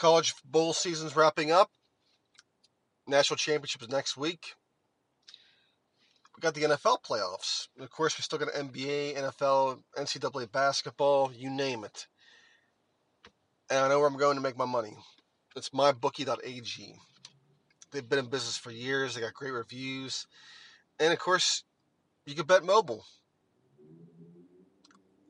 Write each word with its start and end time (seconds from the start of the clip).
College 0.00 0.32
bowl 0.46 0.72
season's 0.72 1.14
wrapping 1.14 1.52
up. 1.52 1.70
National 3.06 3.36
championship 3.36 3.82
is 3.82 3.90
next 3.90 4.16
week. 4.16 4.54
We 6.34 6.40
got 6.40 6.54
the 6.54 6.62
NFL 6.62 7.04
playoffs. 7.04 7.68
And 7.76 7.84
of 7.84 7.90
course, 7.90 8.16
we 8.16 8.22
still 8.22 8.38
got 8.38 8.48
NBA, 8.48 9.18
NFL, 9.18 9.82
NCAA 9.98 10.50
basketball, 10.50 11.30
you 11.36 11.50
name 11.50 11.84
it. 11.84 12.06
And 13.68 13.78
I 13.78 13.88
know 13.88 13.98
where 13.98 14.08
I'm 14.08 14.16
going 14.16 14.36
to 14.36 14.42
make 14.42 14.56
my 14.56 14.64
money. 14.64 14.96
It's 15.54 15.68
mybookie.ag. 15.68 16.94
They've 17.92 18.08
been 18.08 18.20
in 18.20 18.30
business 18.30 18.56
for 18.56 18.70
years. 18.70 19.14
They 19.14 19.20
got 19.20 19.34
great 19.34 19.52
reviews. 19.52 20.26
And 20.98 21.12
of 21.12 21.18
course, 21.18 21.62
you 22.24 22.34
can 22.34 22.46
bet 22.46 22.64
mobile, 22.64 23.04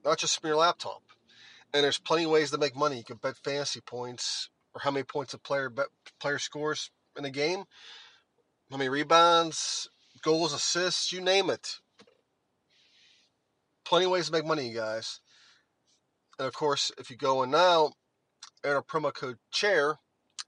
not 0.05 0.19
just 0.19 0.41
from 0.41 0.47
your 0.47 0.59
laptop. 0.59 1.03
And 1.75 1.83
there's 1.83 1.99
plenty 1.99 2.23
of 2.23 2.31
ways 2.31 2.53
to 2.53 2.59
make 2.59 2.77
money. 2.77 2.99
You 2.99 3.05
can 3.05 3.17
bet 3.17 3.37
fantasy 3.37 3.81
points 3.81 4.49
or 4.75 4.81
how 4.83 4.91
many 4.91 5.05
points 5.05 5.35
a 5.35 5.39
player 5.39 5.73
player 6.21 6.39
scores 6.39 6.91
in 7.17 7.25
a 7.25 7.31
game, 7.31 7.65
how 8.71 8.77
many 8.77 8.89
rebounds, 8.89 9.89
goals, 10.23 10.53
assists, 10.53 11.13
you 11.13 11.21
name 11.21 11.51
it. 11.51 11.79
Plenty 13.85 14.05
of 14.05 14.13
ways 14.13 14.27
to 14.27 14.33
make 14.33 14.47
money, 14.47 14.69
you 14.69 14.75
guys. 14.75 15.21
And 16.39 16.47
of 16.47 16.55
course, 16.55 16.93
if 16.99 17.11
you 17.11 17.17
go 17.17 17.43
in 17.43 17.51
now, 17.51 17.93
enter 18.65 18.83
promo 18.83 19.13
code 19.13 19.39
CHAIR, 19.51 19.97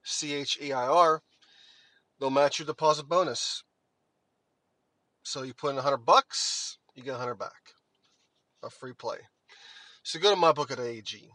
C 0.05 0.33
H 0.35 0.59
E 0.63 0.73
I 0.73 0.87
R, 0.87 1.23
they'll 2.19 2.31
match 2.31 2.59
your 2.59 2.67
deposit 2.67 3.09
bonus. 3.09 3.65
So 5.23 5.43
you 5.43 5.55
put 5.55 5.71
in 5.71 5.77
100 5.77 5.99
bucks, 5.99 6.79
you 6.95 7.03
get 7.03 7.13
100 7.13 7.35
back. 7.37 7.75
A 8.63 8.71
free 8.71 8.93
play. 8.93 9.19
So 10.03 10.19
go 10.19 10.35
to 10.35 10.41
mybook.ag. 10.41 11.31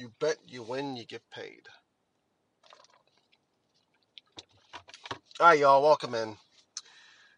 You 0.00 0.12
bet, 0.18 0.38
you 0.48 0.62
win, 0.62 0.96
you 0.96 1.04
get 1.04 1.20
paid. 1.30 1.60
All 5.38 5.48
right, 5.48 5.58
y'all, 5.58 5.82
welcome 5.82 6.14
in 6.14 6.38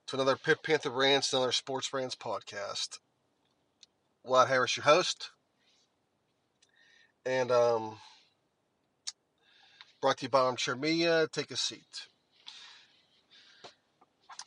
to 0.07 0.15
another 0.15 0.37
Pitt 0.37 0.63
Panther 0.63 0.91
Rants, 0.91 1.33
another 1.33 1.51
Sports 1.51 1.93
Rants 1.93 2.15
podcast. 2.15 3.01
Wyatt 4.23 4.49
Harris, 4.49 4.77
your 4.77 4.85
host. 4.85 5.33
And 7.27 7.51
um, 7.51 7.99
brought 10.01 10.19
to 10.19 10.27
you 10.27 10.29
by 10.29 10.43
Armchair 10.43 10.77
Media. 10.77 11.27
Take 11.33 11.51
a 11.51 11.57
seat. 11.57 12.07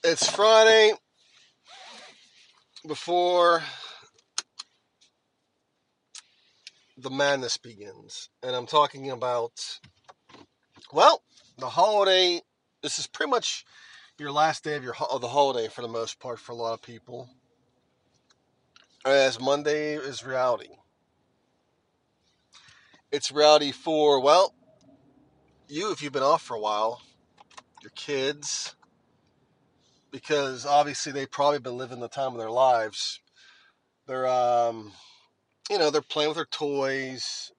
It's 0.05 0.29
Friday 0.29 0.93
before 2.87 3.61
the 6.97 7.09
madness 7.09 7.57
begins. 7.57 8.29
And 8.41 8.55
I'm 8.55 8.65
talking 8.65 9.11
about, 9.11 9.79
well, 10.91 11.21
the 11.57 11.69
holiday. 11.69 12.41
This 12.81 12.99
is 12.99 13.07
pretty 13.07 13.31
much 13.31 13.65
your 14.17 14.31
last 14.31 14.63
day 14.63 14.75
of 14.75 14.83
your 14.83 14.95
of 15.11 15.21
the 15.21 15.27
holiday 15.27 15.67
for 15.67 15.81
the 15.81 15.87
most 15.87 16.19
part 16.19 16.39
for 16.39 16.51
a 16.51 16.55
lot 16.55 16.73
of 16.73 16.81
people. 16.81 17.29
As 19.05 19.39
Monday 19.39 19.95
is 19.95 20.25
reality. 20.25 20.69
It's 23.11 23.31
reality 23.31 23.71
for, 23.71 24.19
well, 24.19 24.53
you 25.67 25.91
if 25.91 26.01
you've 26.01 26.11
been 26.11 26.23
off 26.23 26.41
for 26.41 26.55
a 26.55 26.59
while, 26.59 27.01
your 27.81 27.91
kids, 27.95 28.75
because 30.11 30.65
obviously 30.65 31.11
they've 31.11 31.29
probably 31.29 31.59
been 31.59 31.77
living 31.77 31.99
the 31.99 32.07
time 32.07 32.33
of 32.33 32.39
their 32.39 32.51
lives. 32.51 33.19
They're, 34.07 34.27
um, 34.27 34.91
you 35.69 35.77
know, 35.77 35.89
they're 35.89 36.01
playing 36.01 36.29
with 36.29 36.37
their 36.37 36.45
toys 36.45 37.51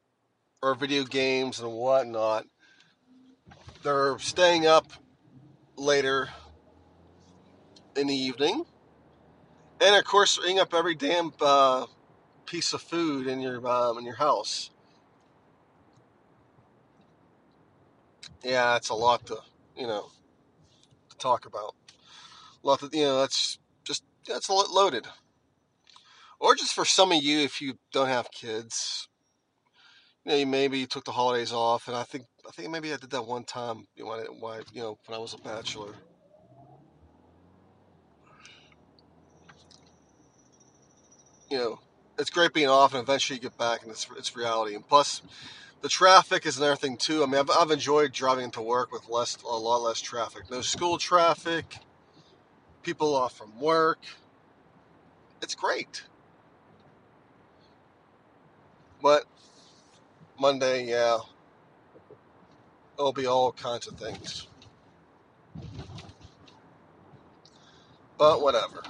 or 0.62 0.74
video 0.74 1.04
games 1.04 1.60
and 1.60 1.72
whatnot. 1.72 2.46
They're 3.82 4.18
staying 4.18 4.66
up 4.66 4.92
later 5.76 6.28
in 7.96 8.06
the 8.06 8.14
evening, 8.14 8.64
and 9.80 9.96
of 9.96 10.04
course, 10.04 10.38
eating 10.42 10.58
up 10.58 10.74
every 10.74 10.94
damn 10.94 11.32
uh, 11.40 11.86
piece 12.46 12.72
of 12.72 12.82
food 12.82 13.26
in 13.26 13.40
your 13.40 13.66
um, 13.66 13.98
in 13.98 14.04
your 14.04 14.16
house. 14.16 14.70
Yeah, 18.42 18.76
it's 18.76 18.90
a 18.90 18.94
lot 18.94 19.26
to 19.26 19.38
you 19.76 19.86
know 19.86 20.06
to 21.10 21.16
talk 21.18 21.46
about. 21.46 21.74
A 22.62 22.66
lot 22.66 22.80
to 22.80 22.90
you 22.92 23.04
know. 23.04 23.20
That's 23.20 23.58
just 23.84 24.04
that's 24.26 24.48
a 24.48 24.52
lot 24.52 24.70
loaded. 24.70 25.06
Or 26.38 26.54
just 26.54 26.74
for 26.74 26.84
some 26.84 27.12
of 27.12 27.22
you, 27.22 27.40
if 27.40 27.60
you 27.60 27.78
don't 27.92 28.08
have 28.08 28.30
kids, 28.30 29.08
you 30.24 30.32
know, 30.32 30.38
you 30.38 30.46
maybe 30.46 30.86
took 30.86 31.04
the 31.04 31.12
holidays 31.12 31.52
off, 31.52 31.88
and 31.88 31.96
I 31.96 32.02
think 32.02 32.24
I 32.46 32.50
think 32.50 32.70
maybe 32.70 32.92
I 32.92 32.96
did 32.96 33.10
that 33.10 33.26
one 33.26 33.44
time 33.44 33.86
when 33.98 34.20
I, 34.20 34.24
you 34.72 34.80
know 34.82 34.98
when 35.06 35.16
I 35.16 35.20
was 35.20 35.34
a 35.34 35.38
bachelor. 35.38 35.94
You 41.48 41.58
know, 41.58 41.78
it's 42.18 42.30
great 42.30 42.52
being 42.52 42.68
off, 42.68 42.92
and 42.92 43.02
eventually 43.02 43.36
you 43.36 43.42
get 43.42 43.56
back, 43.56 43.82
and 43.82 43.90
it's 43.90 44.06
it's 44.18 44.36
reality. 44.36 44.74
And 44.74 44.86
plus, 44.86 45.22
the 45.80 45.88
traffic 45.88 46.44
is 46.44 46.58
another 46.58 46.76
thing 46.76 46.96
too. 46.96 47.22
I 47.22 47.26
mean, 47.26 47.36
I've, 47.40 47.50
I've 47.50 47.70
enjoyed 47.70 48.12
driving 48.12 48.50
to 48.52 48.62
work 48.62 48.92
with 48.92 49.08
less 49.08 49.38
a 49.42 49.48
lot 49.48 49.82
less 49.82 50.00
traffic. 50.00 50.50
No 50.50 50.60
school 50.60 50.98
traffic. 50.98 51.78
People 52.82 53.14
off 53.14 53.36
from 53.36 53.58
work. 53.60 53.98
It's 55.40 55.54
great. 55.54 56.02
But 59.06 59.24
Monday, 60.36 60.88
yeah, 60.88 61.18
it'll 62.98 63.12
be 63.12 63.24
all 63.26 63.52
kinds 63.52 63.86
of 63.86 63.94
things. 63.94 64.48
But 68.18 68.42
whatever. 68.42 68.82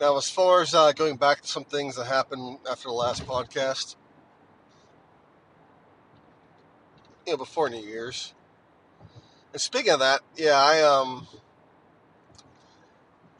Now, 0.00 0.16
as 0.16 0.28
far 0.28 0.62
as 0.62 0.74
uh, 0.74 0.90
going 0.90 1.16
back 1.16 1.42
to 1.42 1.46
some 1.46 1.62
things 1.62 1.94
that 1.94 2.06
happened 2.06 2.58
after 2.68 2.88
the 2.88 2.92
last 2.92 3.24
podcast, 3.24 3.94
you 7.24 7.34
know, 7.34 7.36
before 7.36 7.70
New 7.70 7.86
Year's. 7.86 8.34
And 9.52 9.62
speaking 9.62 9.92
of 9.92 10.00
that, 10.00 10.22
yeah, 10.34 10.58
I 10.58 10.82
um, 10.82 11.28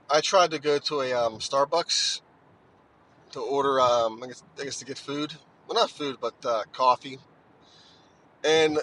I 0.08 0.20
tried 0.20 0.52
to 0.52 0.60
go 0.60 0.78
to 0.78 1.00
a 1.00 1.12
um, 1.14 1.40
Starbucks 1.40 2.20
to 3.34 3.40
order, 3.40 3.80
um, 3.80 4.22
I 4.22 4.28
guess, 4.28 4.42
I 4.58 4.64
guess 4.64 4.78
to 4.78 4.84
get 4.84 4.96
food. 4.96 5.34
Well, 5.66 5.74
not 5.74 5.90
food, 5.90 6.18
but 6.20 6.34
uh, 6.44 6.62
coffee. 6.72 7.18
And 8.44 8.78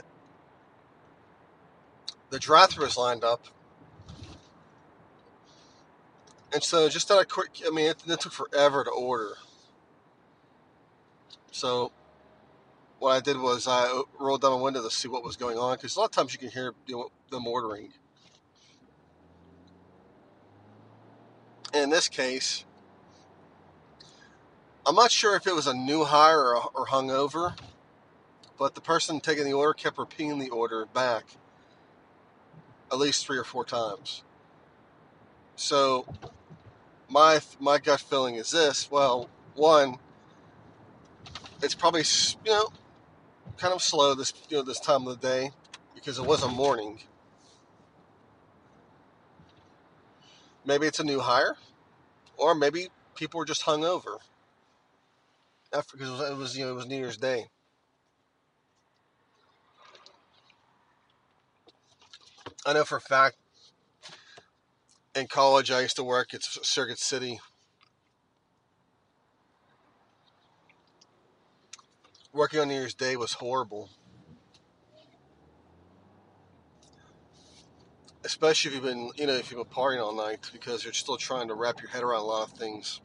the 2.29 2.39
drive-through 2.39 2.85
is 2.85 2.97
lined 2.97 3.23
up. 3.23 3.45
And 6.53 6.61
so 6.61 6.90
just 6.90 7.07
that 7.07 7.17
I 7.17 7.23
quick, 7.23 7.61
I 7.66 7.69
mean, 7.69 7.88
it, 7.91 8.03
it 8.06 8.20
took 8.20 8.34
forever 8.34 8.84
to 8.84 8.90
order. 8.90 9.35
So 11.52 11.91
what 12.99 13.11
I 13.11 13.22
did 13.22 13.37
was 13.40 13.67
I 13.70 14.03
rolled 14.20 14.41
down 14.41 14.52
a 14.52 14.58
window 14.58 14.84
to 14.84 14.91
see 14.91 15.08
what 15.08 15.23
was 15.23 15.37
going 15.37 15.58
on 15.58 15.78
because 15.78 15.96
a 15.96 15.99
lot 15.99 16.05
of 16.05 16.11
times 16.11 16.34
you 16.34 16.40
can 16.40 16.49
hear 16.49 16.73
you 16.87 16.97
know, 16.97 17.09
them 17.29 17.47
ordering. 17.47 17.93
In 21.73 21.90
this 21.90 22.09
case, 22.09 22.66
I'm 24.85 24.95
not 24.95 25.11
sure 25.11 25.35
if 25.35 25.47
it 25.47 25.55
was 25.55 25.67
a 25.67 25.73
new 25.73 26.05
hire 26.05 26.55
or, 26.55 26.63
or 26.73 26.87
hungover, 26.87 27.53
but 28.57 28.75
the 28.75 28.81
person 28.81 29.19
taking 29.19 29.45
the 29.45 29.53
order 29.53 29.73
kept 29.73 29.97
repeating 29.97 30.39
the 30.39 30.49
order 30.49 30.85
back 30.87 31.25
at 32.91 32.97
least 32.99 33.25
three 33.25 33.37
or 33.37 33.43
four 33.43 33.66
times. 33.66 34.23
So 35.55 36.07
my 37.09 37.39
my 37.59 37.78
gut 37.79 38.01
feeling 38.01 38.35
is 38.35 38.51
this: 38.51 38.89
well, 38.91 39.29
one, 39.55 39.97
it's 41.61 41.75
probably 41.75 42.03
you 42.45 42.51
know 42.51 42.69
kind 43.57 43.73
of 43.73 43.84
slow 43.84 44.16
this 44.16 44.34
you 44.49 44.57
know 44.57 44.63
this 44.63 44.79
time 44.79 45.07
of 45.07 45.19
the 45.22 45.27
day 45.27 45.51
because 45.95 46.19
it 46.19 46.25
was 46.25 46.43
a 46.43 46.49
morning. 46.49 46.99
Maybe 50.66 50.87
it's 50.87 50.99
a 50.99 51.03
new 51.03 51.19
hire, 51.19 51.57
or 52.37 52.55
maybe 52.55 52.89
people 53.16 53.39
were 53.39 53.45
just 53.45 53.66
hungover. 53.66 54.17
Because 55.72 56.09
it 56.09 56.12
was, 56.12 56.29
it 56.29 56.38
was 56.38 56.58
you 56.58 56.66
know 56.66 56.72
it 56.72 56.76
was 56.76 56.88
New 56.88 56.97
Year's 56.97 57.18
Day. 57.18 57.46
I 62.66 62.73
know 62.73 62.84
for 62.84 62.97
a 62.97 63.02
fact 63.02 63.38
in 65.16 65.28
college 65.28 65.72
I 65.72 65.82
used 65.82 65.96
to 65.96 66.03
work 66.03 66.34
at 66.34 66.44
Circuit 66.44 67.00
City. 67.00 67.40
Working 72.34 72.59
on 72.62 72.68
New 72.70 72.76
Year's 72.76 72.94
Day 72.94 73.18
was 73.18 73.34
horrible. 73.34 73.90
Especially 78.23 78.70
if 78.70 78.76
you've 78.76 78.84
been, 78.84 79.09
you 79.16 79.26
know, 79.26 79.34
if 79.34 79.52
you've 79.52 79.59
been 79.59 79.76
partying 79.76 80.02
all 80.02 80.16
night 80.16 80.50
because 80.53 80.84
you're 80.84 80.94
still 80.94 81.18
trying 81.18 81.47
to 81.47 81.56
wrap 81.56 81.82
your 81.82 81.90
head 81.90 82.03
around 82.03 82.22
a 82.22 82.26
lot 82.26 82.47
of 82.47 82.58
things. 82.58 83.02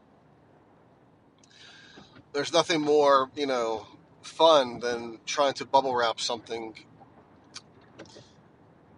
There's 2.32 2.52
nothing 2.52 2.82
more, 2.82 3.30
you 3.34 3.46
know, 3.46 3.86
fun 4.22 4.80
than 4.80 5.18
trying 5.24 5.54
to 5.54 5.64
bubble 5.64 5.94
wrap 5.94 6.20
something 6.20 6.74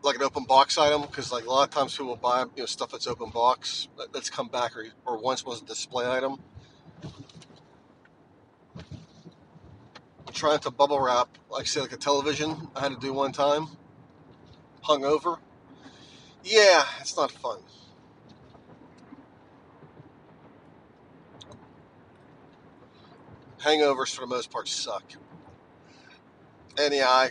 like 0.02 0.16
an 0.16 0.22
open 0.22 0.44
box 0.44 0.78
item 0.78 1.02
because 1.02 1.30
like 1.32 1.44
a 1.44 1.50
lot 1.50 1.68
of 1.68 1.74
times 1.74 1.96
people 1.96 2.16
buy 2.16 2.42
you 2.56 2.62
know 2.62 2.66
stuff 2.66 2.90
that's 2.90 3.06
open 3.06 3.30
box 3.30 3.88
that's 4.12 4.30
come 4.30 4.48
back 4.48 4.76
or, 4.76 4.86
or 5.04 5.18
once 5.18 5.44
was 5.44 5.60
a 5.60 5.64
display 5.64 6.10
item. 6.10 6.40
Trying 10.32 10.60
to 10.60 10.70
bubble 10.70 11.00
wrap 11.00 11.28
like 11.50 11.66
say 11.66 11.80
like 11.80 11.92
a 11.92 11.96
television 11.96 12.68
i 12.76 12.80
had 12.80 12.92
to 12.92 12.98
do 12.98 13.12
one 13.12 13.32
time. 13.32 13.68
Hung 14.82 15.04
over 15.04 15.36
yeah 16.44 16.84
it's 17.00 17.16
not 17.16 17.30
fun 17.30 17.58
hangovers 23.58 24.14
for 24.14 24.22
the 24.22 24.26
most 24.26 24.50
part 24.50 24.68
suck 24.68 25.04
and 26.78 26.94
i 26.94 27.30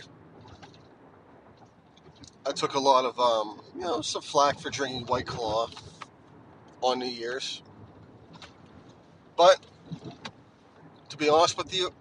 I 2.48 2.52
took 2.52 2.72
a 2.72 2.80
lot 2.80 3.04
of, 3.04 3.20
um, 3.20 3.60
you 3.74 3.82
know, 3.82 4.00
some 4.00 4.22
flack 4.22 4.58
for 4.58 4.70
drinking 4.70 5.04
White 5.04 5.26
Claw 5.26 5.68
on 6.80 6.98
New 6.98 7.04
Year's. 7.04 7.62
But 9.36 9.60
to 11.10 11.16
be 11.18 11.28
honest 11.28 11.58
with 11.58 11.74
you, 11.74 11.92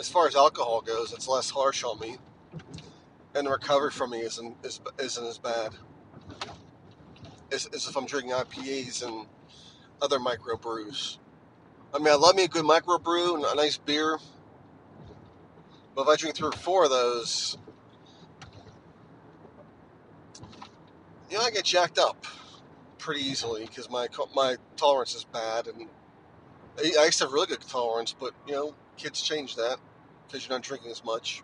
as 0.00 0.08
far 0.08 0.26
as 0.26 0.34
alcohol 0.34 0.80
goes, 0.80 1.12
it's 1.12 1.28
less 1.28 1.50
harsh 1.50 1.84
on 1.84 2.00
me, 2.00 2.16
and 3.36 3.46
the 3.46 3.50
recovery 3.50 3.92
from 3.92 4.10
me 4.10 4.22
isn't 4.22 4.56
is, 4.64 4.80
isn't 4.98 5.26
as 5.26 5.38
bad 5.38 5.72
as, 7.52 7.66
as 7.66 7.86
if 7.86 7.96
I'm 7.96 8.06
drinking 8.06 8.32
IPAs 8.32 9.06
and 9.06 9.26
other 10.02 10.18
microbrews. 10.18 11.18
I 11.94 11.98
mean, 11.98 12.08
I 12.08 12.16
love 12.16 12.36
me 12.36 12.44
a 12.44 12.48
good 12.48 12.64
microbrew 12.64 13.36
and 13.36 13.44
a 13.44 13.54
nice 13.54 13.78
beer, 13.78 14.18
but 15.94 16.02
if 16.02 16.08
I 16.08 16.16
drink 16.16 16.36
three 16.36 16.48
or 16.48 16.52
four 16.52 16.84
of 16.84 16.90
those, 16.90 17.56
you 21.30 21.38
know, 21.38 21.44
I 21.44 21.50
get 21.50 21.64
jacked 21.64 21.98
up 21.98 22.26
pretty 22.98 23.22
easily 23.22 23.64
because 23.64 23.88
my 23.88 24.06
my 24.34 24.56
tolerance 24.76 25.14
is 25.14 25.24
bad, 25.24 25.66
and 25.66 25.88
I 26.78 27.04
used 27.06 27.18
to 27.18 27.24
have 27.24 27.32
really 27.32 27.46
good 27.46 27.62
tolerance, 27.62 28.14
but 28.18 28.34
you 28.46 28.52
know, 28.52 28.74
kids 28.96 29.22
change 29.22 29.56
that 29.56 29.78
because 30.26 30.46
you're 30.46 30.56
not 30.56 30.62
drinking 30.62 30.90
as 30.90 31.02
much. 31.02 31.42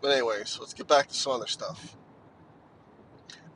But 0.00 0.10
anyways, 0.10 0.58
let's 0.58 0.74
get 0.74 0.88
back 0.88 1.08
to 1.08 1.14
some 1.14 1.32
other 1.32 1.46
stuff. 1.46 1.96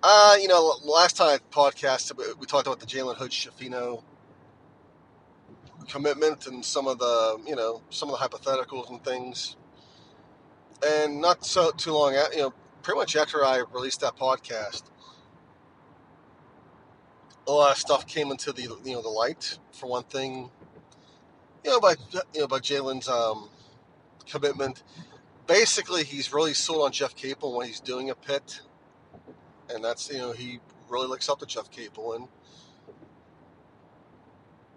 Uh, 0.02 0.36
you 0.40 0.46
know, 0.48 0.74
last 0.84 1.16
time 1.16 1.28
I 1.28 1.38
podcasted, 1.54 2.18
we 2.38 2.46
talked 2.46 2.66
about 2.66 2.80
the 2.80 2.86
Jalen 2.86 3.16
Hood 3.16 3.30
Schifino 3.30 4.02
commitment 5.88 6.46
and 6.46 6.64
some 6.64 6.88
of 6.88 6.98
the 6.98 7.40
you 7.46 7.54
know 7.54 7.80
some 7.90 8.10
of 8.10 8.18
the 8.18 8.28
hypotheticals 8.28 8.90
and 8.90 9.02
things. 9.04 9.56
And 10.86 11.20
not 11.20 11.44
so 11.44 11.70
too 11.70 11.92
long, 11.92 12.12
you 12.32 12.38
know, 12.38 12.54
pretty 12.82 12.98
much 12.98 13.16
after 13.16 13.44
I 13.44 13.62
released 13.72 14.00
that 14.00 14.16
podcast, 14.16 14.82
a 17.46 17.52
lot 17.52 17.72
of 17.72 17.78
stuff 17.78 18.06
came 18.06 18.30
into 18.30 18.52
the 18.52 18.62
you 18.62 18.92
know 18.92 19.02
the 19.02 19.08
light. 19.08 19.58
For 19.72 19.88
one 19.88 20.04
thing, 20.04 20.50
you 21.64 21.70
know 21.70 21.80
by 21.80 21.94
you 22.34 22.40
know 22.40 22.48
by 22.48 22.58
Jalen's 22.58 23.08
um, 23.08 23.48
commitment. 24.26 24.82
Basically, 25.46 26.02
he's 26.04 26.32
really 26.32 26.54
sold 26.54 26.84
on 26.84 26.92
Jeff 26.92 27.14
Capel 27.14 27.56
when 27.56 27.68
he's 27.68 27.78
doing 27.78 28.10
a 28.10 28.16
Pitt, 28.16 28.62
and 29.74 29.84
that's 29.84 30.10
you 30.10 30.18
know 30.18 30.32
he 30.32 30.60
really 30.88 31.08
looks 31.08 31.28
up 31.28 31.38
to 31.40 31.46
Jeff 31.46 31.70
Capel 31.70 32.14
and 32.14 32.28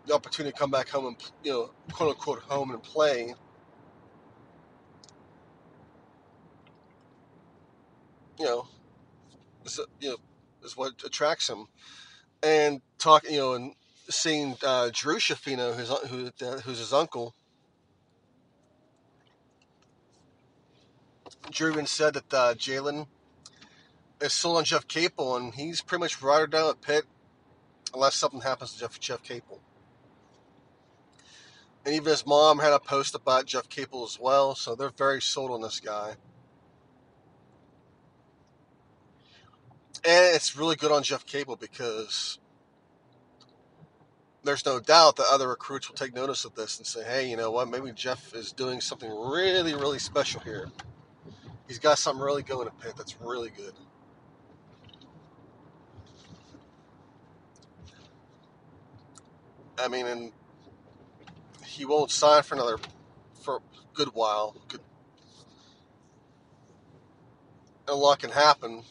the 0.05 0.13
opportunity 0.13 0.51
to 0.51 0.57
come 0.57 0.71
back 0.71 0.89
home 0.89 1.05
and 1.07 1.15
you 1.43 1.51
know 1.51 1.71
quote 1.91 2.09
unquote 2.09 2.39
home 2.39 2.71
and 2.71 2.81
play. 2.81 3.35
You 8.39 8.45
know, 8.45 8.67
is 9.65 9.79
you 9.99 10.09
know 10.09 10.17
is 10.63 10.75
what 10.75 10.93
attracts 11.05 11.49
him, 11.49 11.67
and 12.41 12.81
talk 12.97 13.29
you 13.29 13.37
know 13.37 13.53
and 13.53 13.73
seeing 14.09 14.55
uh, 14.63 14.89
Drew 14.93 15.17
Schifino, 15.17 15.75
who's 15.75 15.89
who, 16.09 16.31
who's 16.61 16.79
his 16.79 16.93
uncle. 16.93 17.35
Drew 21.51 21.71
even 21.71 21.85
said 21.85 22.13
that 22.13 22.33
uh, 22.33 22.53
Jalen 22.53 23.07
is 24.21 24.33
sold 24.33 24.57
on 24.57 24.63
Jeff 24.65 24.87
Capel, 24.87 25.35
and 25.35 25.53
he's 25.53 25.81
pretty 25.81 26.01
much 26.01 26.21
right 26.21 26.41
or 26.41 26.47
down 26.47 26.69
at 26.69 26.81
Pitt 26.81 27.05
unless 27.93 28.15
something 28.15 28.41
happens 28.41 28.73
to 28.73 28.79
Jeff, 28.79 28.99
Jeff 28.99 29.23
Capel. 29.23 29.61
And 31.85 31.95
even 31.95 32.09
his 32.09 32.25
mom 32.25 32.59
had 32.59 32.73
a 32.73 32.79
post 32.79 33.15
about 33.15 33.45
Jeff 33.45 33.69
Capel 33.69 34.03
as 34.03 34.19
well, 34.19 34.53
so 34.55 34.75
they're 34.75 34.89
very 34.89 35.21
sold 35.21 35.51
on 35.51 35.61
this 35.61 35.79
guy. 35.79 36.15
And 40.05 40.35
it's 40.35 40.55
really 40.55 40.75
good 40.75 40.91
on 40.91 41.03
Jeff 41.03 41.25
Capel 41.25 41.55
because 41.55 42.39
there's 44.43 44.65
no 44.65 44.79
doubt 44.79 45.17
that 45.17 45.25
other 45.31 45.49
recruits 45.49 45.89
will 45.89 45.95
take 45.95 46.15
notice 46.15 46.45
of 46.45 46.55
this 46.55 46.77
and 46.77 46.87
say, 46.87 47.03
hey, 47.03 47.29
you 47.29 47.35
know 47.35 47.51
what, 47.51 47.69
maybe 47.69 47.91
Jeff 47.91 48.33
is 48.33 48.51
doing 48.51 48.81
something 48.81 49.09
really, 49.09 49.73
really 49.73 49.99
special 49.99 50.41
here. 50.41 50.69
He's 51.67 51.79
got 51.79 51.97
something 51.97 52.23
really 52.23 52.43
going 52.43 52.67
to 52.67 52.73
Pitt 52.75 52.95
that's 52.97 53.19
really 53.21 53.49
good. 53.49 53.73
I 59.79 59.87
mean, 59.87 60.05
and 60.05 60.31
he 61.65 61.85
won't 61.85 62.11
sign 62.11 62.43
for 62.43 62.55
another 62.55 62.77
for 63.41 63.57
a 63.57 63.59
good 63.93 64.09
while. 64.09 64.55
Good, 64.67 64.81
a 67.87 67.95
lot 67.95 68.19
can 68.19 68.31
happen. 68.31 68.83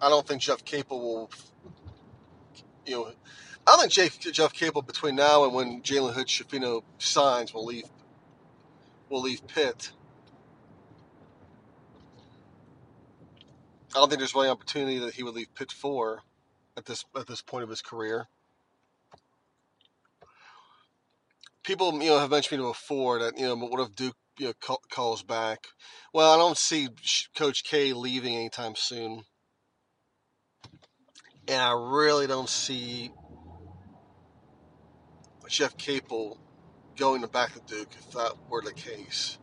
I 0.00 0.08
don't 0.08 0.26
think 0.26 0.42
Jeff 0.42 0.64
Capel 0.64 1.00
will, 1.00 1.30
you 2.84 2.96
know, 2.96 3.12
I 3.66 3.70
don't 3.70 3.80
think 3.80 3.92
Jeff, 3.92 4.18
Jeff 4.32 4.52
Capel 4.52 4.82
between 4.82 5.14
now 5.14 5.44
and 5.44 5.54
when 5.54 5.82
Jalen 5.82 6.14
Hood 6.14 6.26
Schifino 6.26 6.82
signs 6.98 7.54
will 7.54 7.64
leave 7.64 7.84
will 9.08 9.22
leave 9.22 9.46
Pitt. 9.46 9.92
I 13.94 13.98
don't 13.98 14.08
think 14.08 14.20
there's 14.20 14.34
really 14.34 14.48
opportunity 14.48 14.98
that 14.98 15.14
he 15.14 15.22
would 15.22 15.34
leave 15.34 15.54
Pitt 15.54 15.70
for 15.70 16.22
at 16.76 16.86
this 16.86 17.04
at 17.16 17.28
this 17.28 17.42
point 17.42 17.62
of 17.62 17.70
his 17.70 17.82
career. 17.82 18.26
People 21.62 21.92
you 22.02 22.10
know 22.10 22.18
have 22.18 22.30
mentioned 22.30 22.60
me 22.60 22.66
before 22.66 23.20
that 23.20 23.38
you 23.38 23.46
know 23.46 23.56
what 23.56 23.80
if 23.80 23.94
Duke 23.94 24.16
you 24.38 24.46
know 24.46 24.76
calls 24.90 25.22
back? 25.22 25.66
Well, 26.12 26.32
I 26.32 26.36
don't 26.36 26.58
see 26.58 26.88
Coach 27.36 27.64
K 27.64 27.92
leaving 27.92 28.34
anytime 28.34 28.74
soon, 28.76 29.22
and 31.48 31.60
I 31.62 31.72
really 31.72 32.26
don't 32.26 32.48
see 32.48 33.12
Jeff 35.48 35.76
Capel 35.76 36.38
going 36.96 37.22
back 37.26 37.52
to 37.52 37.60
Duke 37.60 37.90
if 37.98 38.10
that 38.12 38.34
were 38.48 38.62
the 38.62 38.72
case. 38.72 39.38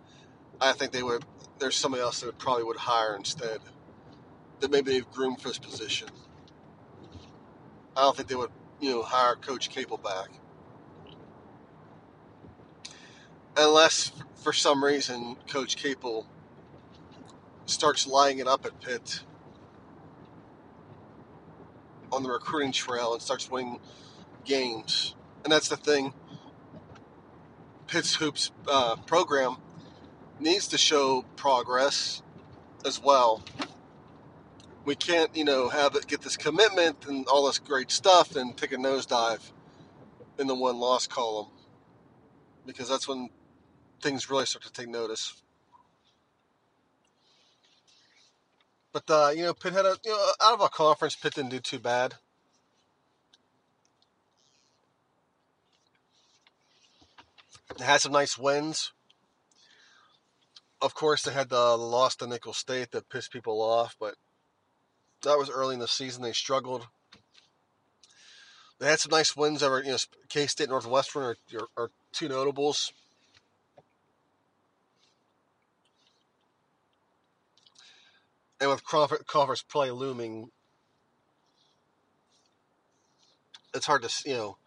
I 0.59 0.73
think 0.73 0.91
they 0.91 1.03
would. 1.03 1.23
There's 1.59 1.75
somebody 1.75 2.01
else 2.01 2.21
that 2.21 2.37
probably 2.37 2.63
would 2.63 2.77
hire 2.77 3.15
instead. 3.15 3.59
That 4.59 4.71
maybe 4.71 4.91
they've 4.91 5.11
groomed 5.11 5.41
for 5.41 5.49
this 5.49 5.59
position. 5.59 6.09
I 7.95 8.01
don't 8.01 8.15
think 8.15 8.27
they 8.27 8.35
would, 8.35 8.51
you 8.81 8.91
know, 8.91 9.03
hire 9.03 9.35
Coach 9.35 9.69
Capel 9.69 9.97
back 9.97 10.29
unless 13.59 14.11
for 14.35 14.53
some 14.53 14.83
reason 14.83 15.37
Coach 15.47 15.77
Capel 15.77 16.27
starts 17.65 18.07
lining 18.07 18.39
it 18.39 18.47
up 18.47 18.65
at 18.65 18.79
Pitt 18.81 19.21
on 22.11 22.23
the 22.23 22.29
recruiting 22.29 22.71
trail 22.71 23.13
and 23.13 23.21
starts 23.21 23.51
winning 23.51 23.79
games. 24.45 25.15
And 25.43 25.53
that's 25.53 25.69
the 25.69 25.77
thing. 25.77 26.13
Pitt's 27.87 28.15
hoops 28.15 28.51
uh, 28.67 28.95
program 29.07 29.57
needs 30.39 30.67
to 30.69 30.77
show 30.77 31.25
progress 31.35 32.23
as 32.85 33.01
well. 33.01 33.43
we 34.85 34.95
can't, 34.95 35.35
you 35.35 35.45
know, 35.45 35.69
have 35.69 35.95
it 35.95 36.07
get 36.07 36.21
this 36.21 36.37
commitment 36.37 37.05
and 37.07 37.27
all 37.27 37.45
this 37.47 37.59
great 37.59 37.91
stuff 37.91 38.35
and 38.35 38.57
take 38.57 38.71
a 38.71 38.77
nosedive 38.77 39.51
in 40.39 40.47
the 40.47 40.55
one 40.55 40.79
loss 40.79 41.07
column 41.07 41.47
because 42.65 42.89
that's 42.89 43.07
when 43.07 43.29
things 44.01 44.29
really 44.29 44.45
start 44.45 44.63
to 44.63 44.71
take 44.71 44.89
notice. 44.89 45.41
But 48.91 49.03
uh, 49.09 49.31
you 49.35 49.43
know, 49.43 49.53
Pitt 49.53 49.73
had 49.73 49.85
a 49.85 49.97
you 50.03 50.11
know 50.11 50.31
out 50.41 50.53
of 50.53 50.61
a 50.61 50.69
conference, 50.69 51.15
Pitt 51.15 51.35
didn't 51.35 51.51
do 51.51 51.59
too 51.59 51.79
bad. 51.79 52.15
They 57.77 57.85
had 57.85 58.01
some 58.01 58.11
nice 58.11 58.37
wins. 58.37 58.91
Of 60.81 60.95
course, 60.95 61.23
they 61.23 61.33
had 61.33 61.49
the 61.49 61.77
loss 61.77 62.15
to 62.17 62.27
Nicholls 62.27 62.57
State 62.57 62.91
that 62.91 63.09
pissed 63.09 63.31
people 63.31 63.61
off, 63.61 63.95
but 63.99 64.15
that 65.23 65.37
was 65.37 65.49
early 65.49 65.75
in 65.75 65.79
the 65.79 65.87
season. 65.87 66.23
They 66.23 66.31
struggled. 66.31 66.87
They 68.79 68.87
had 68.87 68.99
some 68.99 69.11
nice 69.11 69.35
wins 69.35 69.61
over, 69.61 69.83
you 69.83 69.91
know, 69.91 69.97
K 70.29 70.47
State, 70.47 70.69
Northwestern 70.69 71.23
are, 71.23 71.35
are, 71.53 71.67
are 71.75 71.91
two 72.13 72.29
notables. 72.29 72.93
And 78.59 78.69
with 78.69 78.83
Crawford, 78.83 79.25
Crawford's 79.25 79.63
play 79.63 79.89
looming, 79.89 80.51
it's 83.73 83.85
hard 83.85 84.01
to, 84.01 84.09
see, 84.09 84.31
you 84.31 84.35
know, 84.37 84.57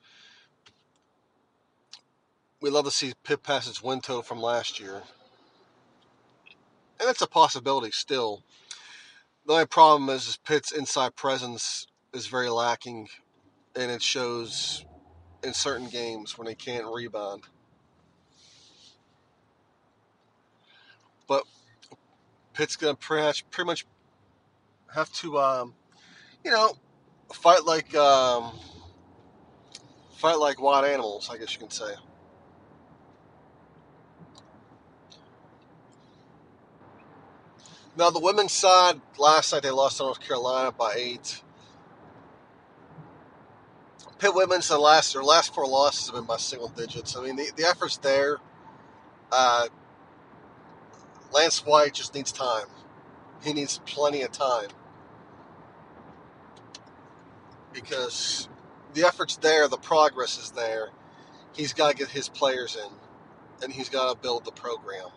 we 2.60 2.70
love 2.70 2.84
to 2.84 2.90
see 2.90 3.12
its 3.28 3.82
win 3.82 4.00
total 4.00 4.22
from 4.22 4.40
last 4.40 4.80
year. 4.80 5.02
And 7.00 7.10
it's 7.10 7.20
a 7.20 7.26
possibility 7.26 7.90
still. 7.90 8.44
The 9.46 9.54
only 9.54 9.66
problem 9.66 10.08
is, 10.08 10.28
is 10.28 10.36
Pitt's 10.36 10.70
inside 10.70 11.16
presence 11.16 11.88
is 12.14 12.28
very 12.28 12.48
lacking, 12.48 13.08
and 13.74 13.90
it 13.90 14.00
shows 14.00 14.84
in 15.42 15.52
certain 15.52 15.88
games 15.88 16.38
when 16.38 16.46
they 16.46 16.54
can't 16.54 16.86
rebound. 16.86 17.42
But 21.26 21.42
Pitt's 22.54 22.76
much, 23.22 23.50
pretty 23.50 23.66
much 23.66 23.86
have 24.94 25.12
to, 25.14 25.38
um, 25.38 25.74
you 26.44 26.50
know, 26.50 26.76
fight 27.32 27.64
like 27.64 27.94
um, 27.94 28.58
fight 30.16 30.38
like 30.38 30.60
wild 30.60 30.84
animals, 30.84 31.30
I 31.30 31.38
guess 31.38 31.52
you 31.54 31.60
can 31.60 31.70
say. 31.70 31.94
Now, 37.96 38.10
the 38.10 38.20
women's 38.20 38.52
side, 38.52 39.00
last 39.18 39.52
night 39.52 39.62
they 39.62 39.70
lost 39.70 39.98
to 39.98 40.04
North 40.04 40.20
Carolina 40.20 40.72
by 40.72 40.94
eight. 40.96 41.42
Pitt 44.18 44.34
women's 44.34 44.68
the 44.68 44.78
last 44.78 45.12
their 45.12 45.22
last 45.22 45.52
four 45.54 45.66
losses 45.66 46.06
have 46.06 46.14
been 46.14 46.24
by 46.24 46.36
single 46.36 46.68
digits. 46.68 47.16
I 47.16 47.22
mean, 47.22 47.36
the, 47.36 47.50
the 47.56 47.64
effort's 47.64 47.96
there. 47.98 48.38
Uh, 49.30 49.68
Lance 51.32 51.64
White 51.64 51.94
just 51.94 52.14
needs 52.14 52.30
time. 52.30 52.66
He 53.42 53.52
needs 53.52 53.80
plenty 53.86 54.22
of 54.22 54.32
time 54.32 54.68
because 57.72 58.48
the 58.94 59.06
effort's 59.06 59.36
there, 59.36 59.66
the 59.68 59.78
progress 59.78 60.38
is 60.38 60.50
there. 60.50 60.90
He's 61.54 61.72
got 61.72 61.90
to 61.90 61.96
get 61.96 62.08
his 62.08 62.28
players 62.28 62.76
in, 62.76 62.92
and 63.62 63.72
he's 63.72 63.88
got 63.88 64.12
to 64.12 64.18
build 64.18 64.44
the 64.44 64.52
program. 64.52 65.08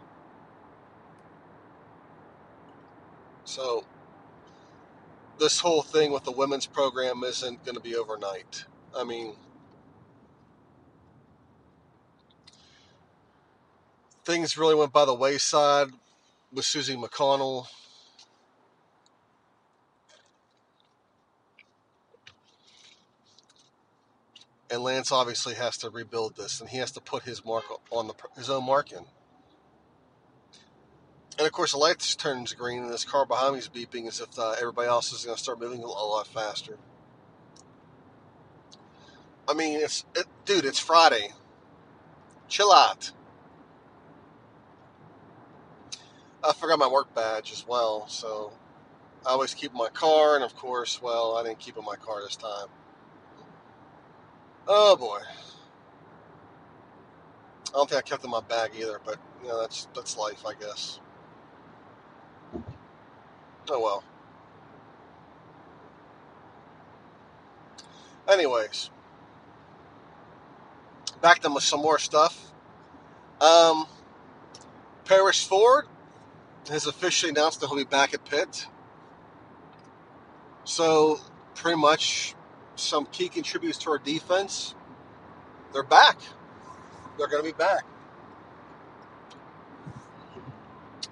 So 3.43 3.85
this 5.37 5.59
whole 5.59 5.81
thing 5.81 6.11
with 6.11 6.23
the 6.23 6.31
women's 6.31 6.65
program 6.65 7.23
isn't 7.23 7.63
going 7.63 7.75
to 7.75 7.81
be 7.81 7.95
overnight. 7.95 8.65
I 8.97 9.03
mean, 9.03 9.35
things 14.23 14.57
really 14.57 14.75
went 14.75 14.91
by 14.91 15.05
the 15.05 15.13
wayside 15.13 15.89
with 16.55 16.65
Suzie 16.65 16.97
McConnell. 16.97 17.67
And 24.71 24.81
Lance 24.81 25.11
obviously 25.11 25.53
has 25.55 25.77
to 25.77 25.89
rebuild 25.89 26.37
this, 26.37 26.59
and 26.59 26.69
he 26.69 26.77
has 26.77 26.91
to 26.93 27.01
put 27.01 27.23
his 27.23 27.45
mark 27.45 27.65
on 27.91 28.07
the 28.07 28.13
his 28.35 28.49
own 28.49 28.65
mark 28.65 28.91
in. 28.91 29.05
And 31.37 31.45
of 31.45 31.51
course, 31.51 31.73
the 31.73 31.77
light 31.77 31.99
turns 32.17 32.53
green, 32.53 32.83
and 32.83 32.91
this 32.91 33.03
car 33.03 33.25
behind 33.25 33.53
me 33.53 33.59
is 33.59 33.69
beeping 33.69 34.07
as 34.07 34.21
if 34.21 34.39
uh, 34.39 34.55
everybody 34.59 34.87
else 34.87 35.11
is 35.11 35.25
going 35.25 35.35
to 35.35 35.43
start 35.43 35.59
moving 35.59 35.83
a 35.83 35.87
lot 35.87 36.27
faster. 36.27 36.77
I 39.47 39.53
mean, 39.53 39.79
it's 39.79 40.05
it, 40.15 40.25
dude, 40.45 40.65
it's 40.65 40.79
Friday. 40.79 41.33
Chill 42.47 42.71
out. 42.71 43.11
I 46.47 46.53
forgot 46.53 46.77
my 46.77 46.87
work 46.87 47.13
badge 47.15 47.51
as 47.51 47.65
well, 47.67 48.07
so 48.07 48.53
I 49.25 49.31
always 49.31 49.55
keep 49.55 49.73
my 49.73 49.89
car, 49.89 50.35
and 50.35 50.43
of 50.43 50.55
course, 50.55 51.01
well, 51.01 51.37
I 51.37 51.43
didn't 51.43 51.59
keep 51.59 51.75
in 51.75 51.83
my 51.83 51.95
car 51.95 52.21
this 52.21 52.35
time. 52.35 52.67
Oh 54.67 54.95
boy. 54.95 55.19
I 57.67 57.71
don't 57.77 57.89
think 57.89 57.99
I 57.99 58.07
kept 58.07 58.23
in 58.23 58.29
my 58.29 58.41
bag 58.41 58.71
either, 58.77 59.01
but 59.03 59.17
you 59.41 59.49
know 59.49 59.59
that's 59.59 59.87
that's 59.95 60.17
life, 60.17 60.43
I 60.45 60.53
guess. 60.53 60.99
Oh 63.69 63.81
well. 63.81 64.03
Anyways, 68.27 68.91
back 71.21 71.39
to 71.39 71.59
some 71.59 71.81
more 71.81 71.99
stuff. 71.99 72.51
Um, 73.41 73.87
Paris 75.05 75.43
Ford 75.43 75.85
has 76.69 76.87
officially 76.87 77.31
announced 77.31 77.61
that 77.61 77.67
he'll 77.67 77.77
be 77.77 77.83
back 77.83 78.13
at 78.13 78.25
Pitt. 78.25 78.67
So, 80.63 81.19
pretty 81.53 81.77
much, 81.77 82.35
some 82.75 83.05
key 83.07 83.29
contributors 83.29 83.77
to 83.79 83.91
our 83.91 83.97
defense, 83.99 84.75
they're 85.73 85.83
back. 85.83 86.17
They're 87.17 87.27
going 87.27 87.43
to 87.43 87.49
be 87.49 87.57
back. 87.57 87.85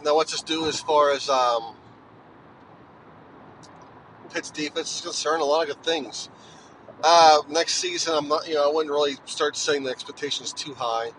Now, 0.03 0.15
what's 0.15 0.31
this 0.31 0.41
do 0.41 0.67
as 0.67 0.81
far 0.81 1.11
as 1.11 1.29
um, 1.29 1.75
Pitt's 4.33 4.51
defense 4.51 4.95
is 4.95 5.01
concerned, 5.01 5.41
a 5.41 5.45
lot 5.45 5.69
of 5.69 5.75
good 5.75 5.83
things. 5.83 6.29
Uh, 7.03 7.41
next 7.49 7.75
season, 7.75 8.13
I'm 8.15 8.27
not, 8.27 8.47
you 8.47 8.55
know, 8.55 8.69
I 8.69 8.73
wouldn't 8.73 8.91
really 8.91 9.15
start 9.25 9.55
setting 9.55 9.83
the 9.83 9.91
expectations 9.91 10.51
too 10.51 10.73
high. 10.73 11.11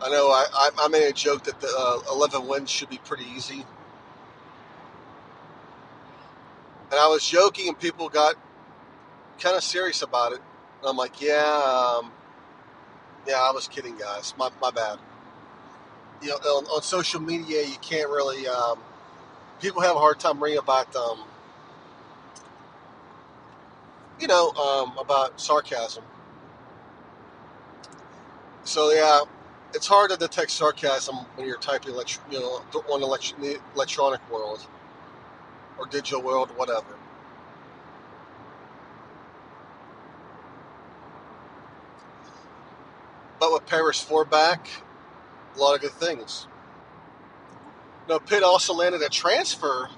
I 0.00 0.10
know 0.10 0.28
I, 0.28 0.46
I, 0.52 0.70
I 0.78 0.88
made 0.88 1.06
a 1.08 1.12
joke 1.12 1.44
that 1.44 1.60
the 1.60 1.68
uh, 1.68 2.00
11 2.12 2.46
wins 2.46 2.70
should 2.70 2.90
be 2.90 2.98
pretty 2.98 3.24
easy. 3.36 3.64
And 6.90 7.00
I 7.00 7.08
was 7.08 7.26
joking, 7.26 7.68
and 7.68 7.78
people 7.78 8.08
got 8.08 8.34
kind 9.40 9.56
of 9.56 9.62
serious 9.62 10.02
about 10.02 10.32
it. 10.32 10.40
And 10.80 10.88
I'm 10.90 10.96
like, 10.96 11.20
yeah, 11.20 11.98
um, 12.00 12.12
yeah, 13.26 13.36
I 13.36 13.52
was 13.52 13.68
kidding, 13.68 13.96
guys. 13.96 14.34
My, 14.38 14.50
my 14.60 14.70
bad. 14.70 14.98
You 16.22 16.28
know, 16.28 16.34
on, 16.36 16.66
on 16.66 16.82
social 16.82 17.20
media, 17.20 17.62
you 17.62 17.76
can't 17.80 18.10
really. 18.10 18.46
Um, 18.46 18.78
people 19.60 19.80
have 19.82 19.96
a 19.96 19.98
hard 19.98 20.20
time 20.20 20.42
reading 20.42 20.58
about 20.58 20.94
um, 20.94 21.20
you 24.20 24.26
know, 24.26 24.50
um, 24.52 24.96
about 24.98 25.40
sarcasm. 25.40 26.04
So 28.64 28.90
yeah, 28.92 29.20
it's 29.74 29.86
hard 29.86 30.10
to 30.10 30.16
detect 30.16 30.50
sarcasm 30.50 31.16
when 31.36 31.46
you're 31.46 31.58
typing, 31.58 31.94
you 32.30 32.40
know, 32.40 32.62
on 32.90 33.00
the 33.00 33.60
electronic 33.74 34.30
world 34.30 34.66
or 35.78 35.86
digital 35.86 36.22
world, 36.22 36.50
whatever. 36.56 36.86
But 43.40 43.52
with 43.52 43.66
Paris 43.66 44.00
Ford 44.00 44.30
back, 44.30 44.68
a 45.54 45.58
lot 45.58 45.74
of 45.74 45.80
good 45.82 45.92
things. 45.92 46.46
Now, 48.08 48.18
Pitt 48.18 48.42
also 48.42 48.74
landed 48.74 49.02
a 49.02 49.08
transfer 49.08 49.88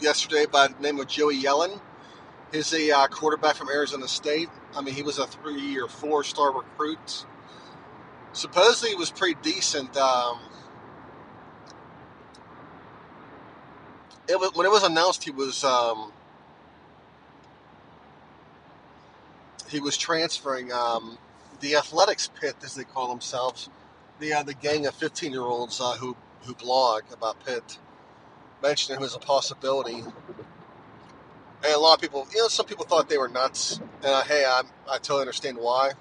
yesterday 0.00 0.46
by 0.46 0.68
the 0.68 0.80
name 0.80 1.00
of 1.00 1.08
Joey 1.08 1.42
Yellen 1.42 1.80
He's 2.52 2.72
a 2.72 2.90
uh, 2.92 3.08
quarterback 3.08 3.56
from 3.56 3.68
Arizona 3.70 4.06
State. 4.06 4.48
I 4.74 4.80
mean, 4.80 4.94
he 4.94 5.02
was 5.02 5.18
a 5.18 5.26
three 5.26 5.78
or 5.78 5.88
four 5.88 6.22
star 6.24 6.52
recruit. 6.52 7.26
Supposedly, 8.36 8.94
was 8.96 9.10
pretty 9.10 9.40
decent. 9.42 9.96
Um, 9.96 10.40
it 14.28 14.38
was, 14.38 14.52
when 14.54 14.66
it 14.66 14.70
was 14.70 14.84
announced 14.84 15.24
he 15.24 15.32
was 15.32 15.64
um, 15.64 16.12
he 19.68 19.80
was 19.80 19.96
transferring. 19.96 20.72
Um, 20.72 21.18
the 21.60 21.76
athletics 21.76 22.30
pit, 22.40 22.56
as 22.64 22.74
they 22.74 22.84
call 22.84 23.08
themselves, 23.08 23.70
the 24.20 24.34
uh, 24.34 24.42
the 24.44 24.54
gang 24.54 24.86
of 24.86 24.94
fifteen 24.94 25.32
year 25.32 25.42
olds 25.42 25.80
uh, 25.80 25.94
who 25.94 26.16
who 26.42 26.54
blog 26.54 27.04
about 27.12 27.44
Pitt, 27.46 27.78
mentioned 28.62 28.98
him 28.98 29.04
as 29.04 29.14
a 29.16 29.18
possibility 29.18 30.04
And 31.64 31.74
a 31.74 31.78
lot 31.78 31.94
of 31.96 32.00
people, 32.00 32.26
you 32.32 32.40
know, 32.40 32.48
some 32.48 32.66
people 32.66 32.86
thought 32.86 33.08
they 33.08 33.18
were 33.18 33.28
nuts. 33.28 33.80
And 34.02 34.06
uh, 34.06 34.24
hey, 34.24 34.44
I'm, 34.48 34.66
I 34.90 34.98
totally 34.98 35.22
understand 35.22 35.58
why. 35.58 35.92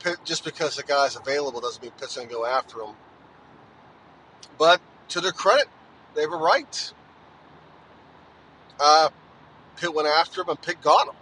Pitt, 0.00 0.18
just 0.24 0.44
because 0.44 0.76
the 0.76 0.82
guy's 0.82 1.16
available 1.16 1.60
doesn't 1.60 1.82
mean 1.82 1.92
Pitt's 1.98 2.16
going 2.16 2.28
to 2.28 2.34
go 2.34 2.44
after 2.46 2.80
him. 2.80 2.94
But 4.58 4.80
to 5.08 5.20
their 5.20 5.32
credit, 5.32 5.66
they 6.14 6.26
were 6.26 6.38
right. 6.38 6.92
Uh, 8.78 9.10
Pitt 9.76 9.94
went 9.94 10.08
after 10.08 10.42
him, 10.42 10.48
and 10.48 10.60
Pitt 10.60 10.80
got 10.82 11.08
him. 11.08 11.14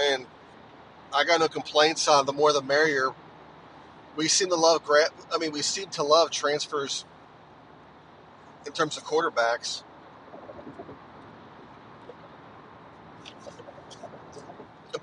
And 0.00 0.26
I 1.12 1.24
got 1.24 1.40
no 1.40 1.48
complaints 1.48 2.08
on 2.08 2.24
the 2.26 2.32
more 2.32 2.52
the 2.52 2.62
merrier. 2.62 3.10
We 4.16 4.28
seem 4.28 4.48
to 4.48 4.56
love 4.56 4.84
grant. 4.84 5.12
I 5.32 5.38
mean, 5.38 5.52
we 5.52 5.62
seem 5.62 5.88
to 5.90 6.02
love 6.02 6.30
transfers 6.30 7.04
in 8.66 8.72
terms 8.72 8.96
of 8.96 9.04
quarterbacks. 9.04 9.82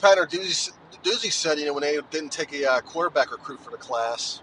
Narduzzi, 0.01 0.71
Narduzzi 1.03 1.31
said, 1.31 1.59
you 1.59 1.65
know, 1.65 1.73
when 1.73 1.81
they 1.81 1.97
didn't 2.11 2.31
take 2.31 2.53
a 2.53 2.69
uh, 2.71 2.81
quarterback 2.81 3.31
recruit 3.31 3.59
for 3.61 3.71
the 3.71 3.77
class, 3.77 4.41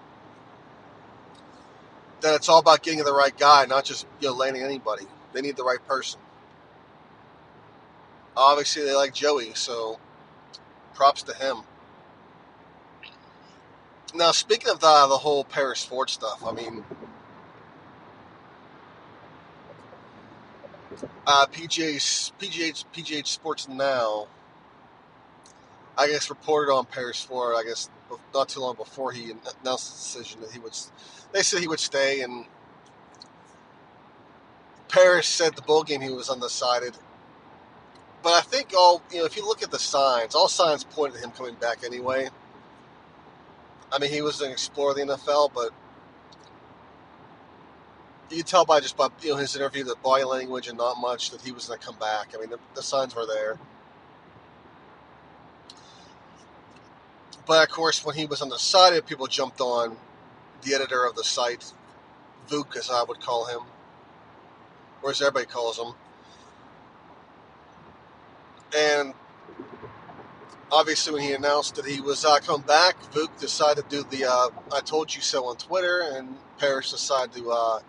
that 2.20 2.34
it's 2.34 2.48
all 2.48 2.58
about 2.58 2.82
getting 2.82 3.04
the 3.04 3.12
right 3.12 3.36
guy, 3.36 3.66
not 3.66 3.84
just 3.84 4.06
you 4.20 4.28
know 4.28 4.34
landing 4.34 4.62
anybody. 4.62 5.04
They 5.32 5.42
need 5.42 5.56
the 5.56 5.64
right 5.64 5.84
person. 5.86 6.20
Obviously, 8.36 8.84
they 8.84 8.94
like 8.94 9.14
Joey, 9.14 9.52
so 9.54 9.98
props 10.94 11.22
to 11.24 11.34
him. 11.34 11.58
Now, 14.14 14.32
speaking 14.32 14.70
of 14.70 14.80
the, 14.80 15.06
the 15.08 15.18
whole 15.18 15.44
Paris 15.44 15.84
Ford 15.84 16.08
stuff, 16.08 16.42
I 16.46 16.52
mean, 16.52 16.84
uh, 21.26 21.46
PGA, 21.46 21.96
PGH, 22.40 22.84
PGH 22.94 23.26
Sports 23.26 23.68
Now, 23.68 24.28
I 25.96 26.08
guess, 26.08 26.28
reported 26.28 26.72
on 26.72 26.86
Paris 26.86 27.22
Ford, 27.22 27.54
I 27.56 27.62
guess, 27.62 27.88
not 28.32 28.48
too 28.48 28.60
long 28.60 28.74
before 28.74 29.12
he 29.12 29.30
announced 29.30 30.14
the 30.14 30.18
decision 30.18 30.40
that 30.40 30.50
he 30.50 30.58
would, 30.58 30.76
they 31.32 31.42
said 31.42 31.60
he 31.60 31.68
would 31.68 31.80
stay, 31.80 32.22
and 32.22 32.46
Paris 34.88 35.26
said 35.26 35.54
the 35.54 35.62
bowl 35.62 35.84
game 35.84 36.00
he 36.00 36.10
was 36.10 36.30
undecided. 36.30 36.96
But 38.22 38.32
I 38.32 38.40
think 38.40 38.72
all 38.76 39.02
you 39.12 39.18
know, 39.18 39.24
if 39.26 39.36
you 39.36 39.46
look 39.46 39.62
at 39.62 39.70
the 39.70 39.78
signs, 39.78 40.34
all 40.34 40.48
signs 40.48 40.82
pointed 40.84 41.18
to 41.18 41.24
him 41.24 41.30
coming 41.30 41.54
back 41.56 41.84
anyway. 41.84 42.28
I 43.92 43.98
mean, 43.98 44.10
he 44.10 44.22
was 44.22 44.40
an 44.40 44.50
explorer 44.50 44.90
of 44.90 44.96
the 44.96 45.02
NFL, 45.02 45.52
but 45.54 45.70
you 48.30 48.38
can 48.38 48.46
tell 48.46 48.64
by 48.64 48.80
just 48.80 48.96
by 48.96 49.08
you 49.20 49.30
know 49.30 49.36
his 49.36 49.54
interview, 49.54 49.84
the 49.84 49.96
body 49.96 50.24
language, 50.24 50.68
and 50.68 50.78
not 50.78 50.98
much 50.98 51.30
that 51.30 51.42
he 51.42 51.52
was 51.52 51.66
going 51.66 51.78
to 51.78 51.86
come 51.86 51.98
back. 51.98 52.34
I 52.34 52.40
mean, 52.40 52.50
the, 52.50 52.58
the 52.74 52.82
signs 52.82 53.14
were 53.14 53.26
there. 53.26 53.58
But 57.46 57.62
of 57.62 57.74
course, 57.74 58.04
when 58.04 58.14
he 58.14 58.26
was 58.26 58.40
on 58.40 58.48
the 58.48 58.54
undecided, 58.54 59.06
people 59.06 59.26
jumped 59.26 59.60
on 59.60 59.96
the 60.62 60.74
editor 60.74 61.04
of 61.04 61.14
the 61.14 61.24
site, 61.24 61.72
Vuk, 62.48 62.76
as 62.76 62.90
I 62.90 63.02
would 63.02 63.20
call 63.20 63.46
him, 63.46 63.60
or 65.02 65.10
as 65.10 65.20
everybody 65.20 65.46
calls 65.46 65.78
him. 65.78 65.92
And 68.76 69.14
obviously, 70.72 71.12
when 71.12 71.22
he 71.22 71.32
announced 71.32 71.74
that 71.76 71.84
he 71.84 72.00
was 72.00 72.24
uh, 72.24 72.38
coming 72.40 72.66
back, 72.66 72.96
Vuk 73.12 73.38
decided 73.38 73.88
to 73.90 74.02
do 74.02 74.08
the 74.10 74.24
uh, 74.24 74.48
"I 74.72 74.80
told 74.80 75.14
you 75.14 75.20
so" 75.20 75.44
on 75.46 75.56
Twitter, 75.56 76.00
and 76.00 76.36
Paris 76.58 76.90
decided 76.90 77.34
to 77.34 77.50
uh, 77.50 77.80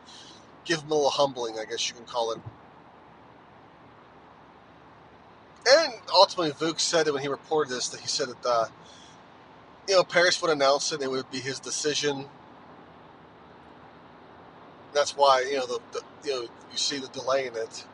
give 0.66 0.82
him 0.82 0.92
a 0.92 0.96
little 0.96 1.10
humbling, 1.10 1.58
I 1.60 1.66
guess 1.66 1.88
you 1.88 1.96
can 1.96 2.06
call 2.06 2.32
it. 2.32 2.40
And 5.68 5.94
ultimately, 6.14 6.51
Vuk 6.51 6.79
said 6.79 7.06
that 7.06 7.14
when 7.14 7.22
he 7.22 7.29
reported 7.29 7.74
this, 7.74 7.88
that 7.90 8.01
he 8.01 8.08
said 8.08 8.27
that 8.27 8.46
uh, 8.46 8.68
you 9.88 9.96
know 9.96 10.04
Paris 10.04 10.42
would 10.42 10.52
announce 10.52 10.92
it, 10.92 11.02
it 11.02 11.10
would 11.10 11.30
be 11.32 11.40
his 11.40 11.60
decision. 11.60 12.26
That's 14.94 15.16
why 15.16 15.42
you 15.42 15.58
know 15.58 15.66
the, 15.66 15.80
the 15.92 16.02
you 16.24 16.32
know 16.32 16.42
you 16.42 16.78
see 16.78 17.00
the 17.00 17.08
delay 17.10 17.48
in 17.48 17.56
it. 17.56 17.86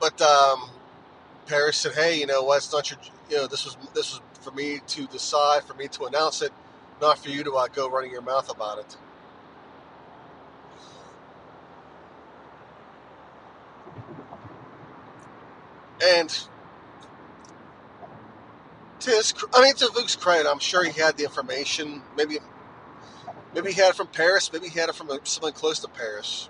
But 0.00 0.20
um, 0.22 0.70
Paris 1.46 1.76
said, 1.76 1.94
"Hey, 1.94 2.18
you 2.18 2.26
know 2.26 2.42
what? 2.42 2.58
It's 2.58 2.72
not 2.72 2.90
your. 2.90 2.98
You 3.28 3.36
know, 3.38 3.46
this 3.46 3.64
was 3.64 3.76
this 3.94 4.12
was 4.12 4.20
for 4.40 4.50
me 4.52 4.80
to 4.86 5.06
decide, 5.06 5.64
for 5.64 5.74
me 5.74 5.88
to 5.88 6.04
announce 6.04 6.42
it, 6.42 6.52
not 7.00 7.18
for 7.18 7.28
you 7.28 7.44
to 7.44 7.52
uh, 7.52 7.68
go 7.68 7.88
running 7.90 8.10
your 8.10 8.22
mouth 8.22 8.50
about 8.50 8.78
it." 8.78 8.96
And 16.02 16.46
to 19.00 19.10
his, 19.10 19.34
I 19.52 19.62
mean, 19.62 19.74
to 19.76 19.86
Vuk's 19.86 20.16
credit, 20.16 20.48
I'm 20.48 20.58
sure 20.58 20.84
he 20.84 21.00
had 21.00 21.16
the 21.16 21.24
information. 21.24 22.02
Maybe, 22.16 22.38
maybe 23.54 23.72
he 23.72 23.80
had 23.80 23.90
it 23.90 23.96
from 23.96 24.08
Paris. 24.08 24.52
Maybe 24.52 24.68
he 24.68 24.78
had 24.78 24.88
it 24.88 24.94
from 24.94 25.10
someone 25.24 25.52
close 25.52 25.80
to 25.80 25.88
Paris. 25.88 26.48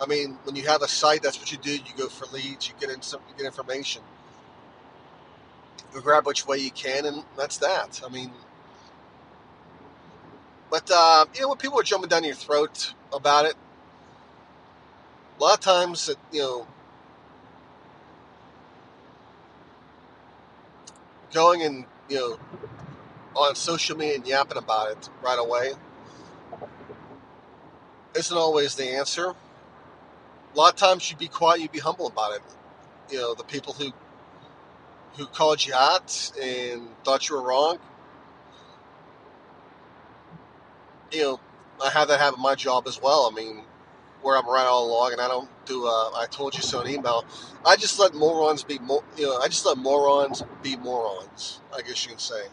I 0.00 0.06
mean, 0.06 0.38
when 0.44 0.56
you 0.56 0.66
have 0.66 0.82
a 0.82 0.88
site, 0.88 1.22
that's 1.22 1.38
what 1.38 1.52
you 1.52 1.58
do. 1.58 1.72
You 1.72 1.92
go 1.96 2.08
for 2.08 2.26
leads. 2.34 2.68
You 2.68 2.74
get 2.80 2.90
in 2.90 3.02
some, 3.02 3.20
you 3.28 3.34
get 3.36 3.46
information. 3.46 4.02
You 5.94 6.00
grab 6.00 6.26
which 6.26 6.46
way 6.46 6.58
you 6.58 6.72
can, 6.72 7.06
and 7.06 7.24
that's 7.36 7.58
that. 7.58 8.00
I 8.04 8.08
mean, 8.08 8.32
but 10.70 10.90
uh, 10.92 11.26
you 11.34 11.42
know, 11.42 11.50
when 11.50 11.58
people 11.58 11.78
are 11.78 11.84
jumping 11.84 12.08
down 12.08 12.24
your 12.24 12.34
throat 12.34 12.94
about 13.12 13.44
it, 13.44 13.54
a 15.38 15.42
lot 15.42 15.54
of 15.54 15.60
times, 15.60 16.08
it, 16.08 16.18
you 16.32 16.40
know, 16.40 16.66
going 21.34 21.62
and 21.62 21.86
you 22.08 22.16
know 22.18 22.38
on 23.36 23.54
social 23.56 23.96
media 23.96 24.16
and 24.16 24.26
yapping 24.26 24.58
about 24.58 24.92
it 24.92 25.10
right 25.22 25.38
away 25.38 25.72
isn't 28.16 28.36
always 28.36 28.76
the 28.76 28.88
answer. 28.88 29.30
A 29.30 30.58
lot 30.58 30.72
of 30.72 30.76
times 30.78 31.10
you'd 31.10 31.18
be 31.18 31.28
quiet, 31.28 31.60
you'd 31.60 31.72
be 31.72 31.80
humble 31.80 32.06
about 32.06 32.34
it. 32.34 32.42
You 33.10 33.18
know, 33.18 33.34
the 33.34 33.44
people 33.44 33.72
who 33.72 33.92
who 35.16 35.26
called 35.26 35.64
you 35.66 35.74
out 35.74 36.32
and 36.40 36.88
thought 37.04 37.28
you 37.28 37.36
were 37.36 37.42
wrong. 37.42 37.78
You 41.12 41.22
know, 41.22 41.40
I 41.84 41.90
have 41.90 42.08
that 42.08 42.20
happen 42.20 42.38
in 42.38 42.42
my 42.42 42.54
job 42.54 42.86
as 42.88 43.00
well. 43.00 43.30
I 43.30 43.34
mean, 43.34 43.64
where 44.24 44.38
I'm 44.38 44.46
right 44.48 44.66
all 44.66 44.86
along, 44.88 45.12
and 45.12 45.20
I 45.20 45.28
don't 45.28 45.50
do. 45.66 45.84
A, 45.84 46.12
I 46.16 46.26
told 46.30 46.56
you 46.56 46.62
so 46.62 46.80
an 46.80 46.88
email. 46.88 47.24
I 47.64 47.76
just 47.76 47.98
let 47.98 48.14
morons 48.14 48.64
be. 48.64 48.74
You 49.18 49.26
know, 49.26 49.38
I 49.38 49.48
just 49.48 49.66
let 49.66 49.76
morons 49.76 50.42
be 50.62 50.76
morons. 50.76 51.60
I 51.76 51.82
guess 51.82 52.04
you 52.04 52.10
can 52.10 52.18
say. 52.18 52.46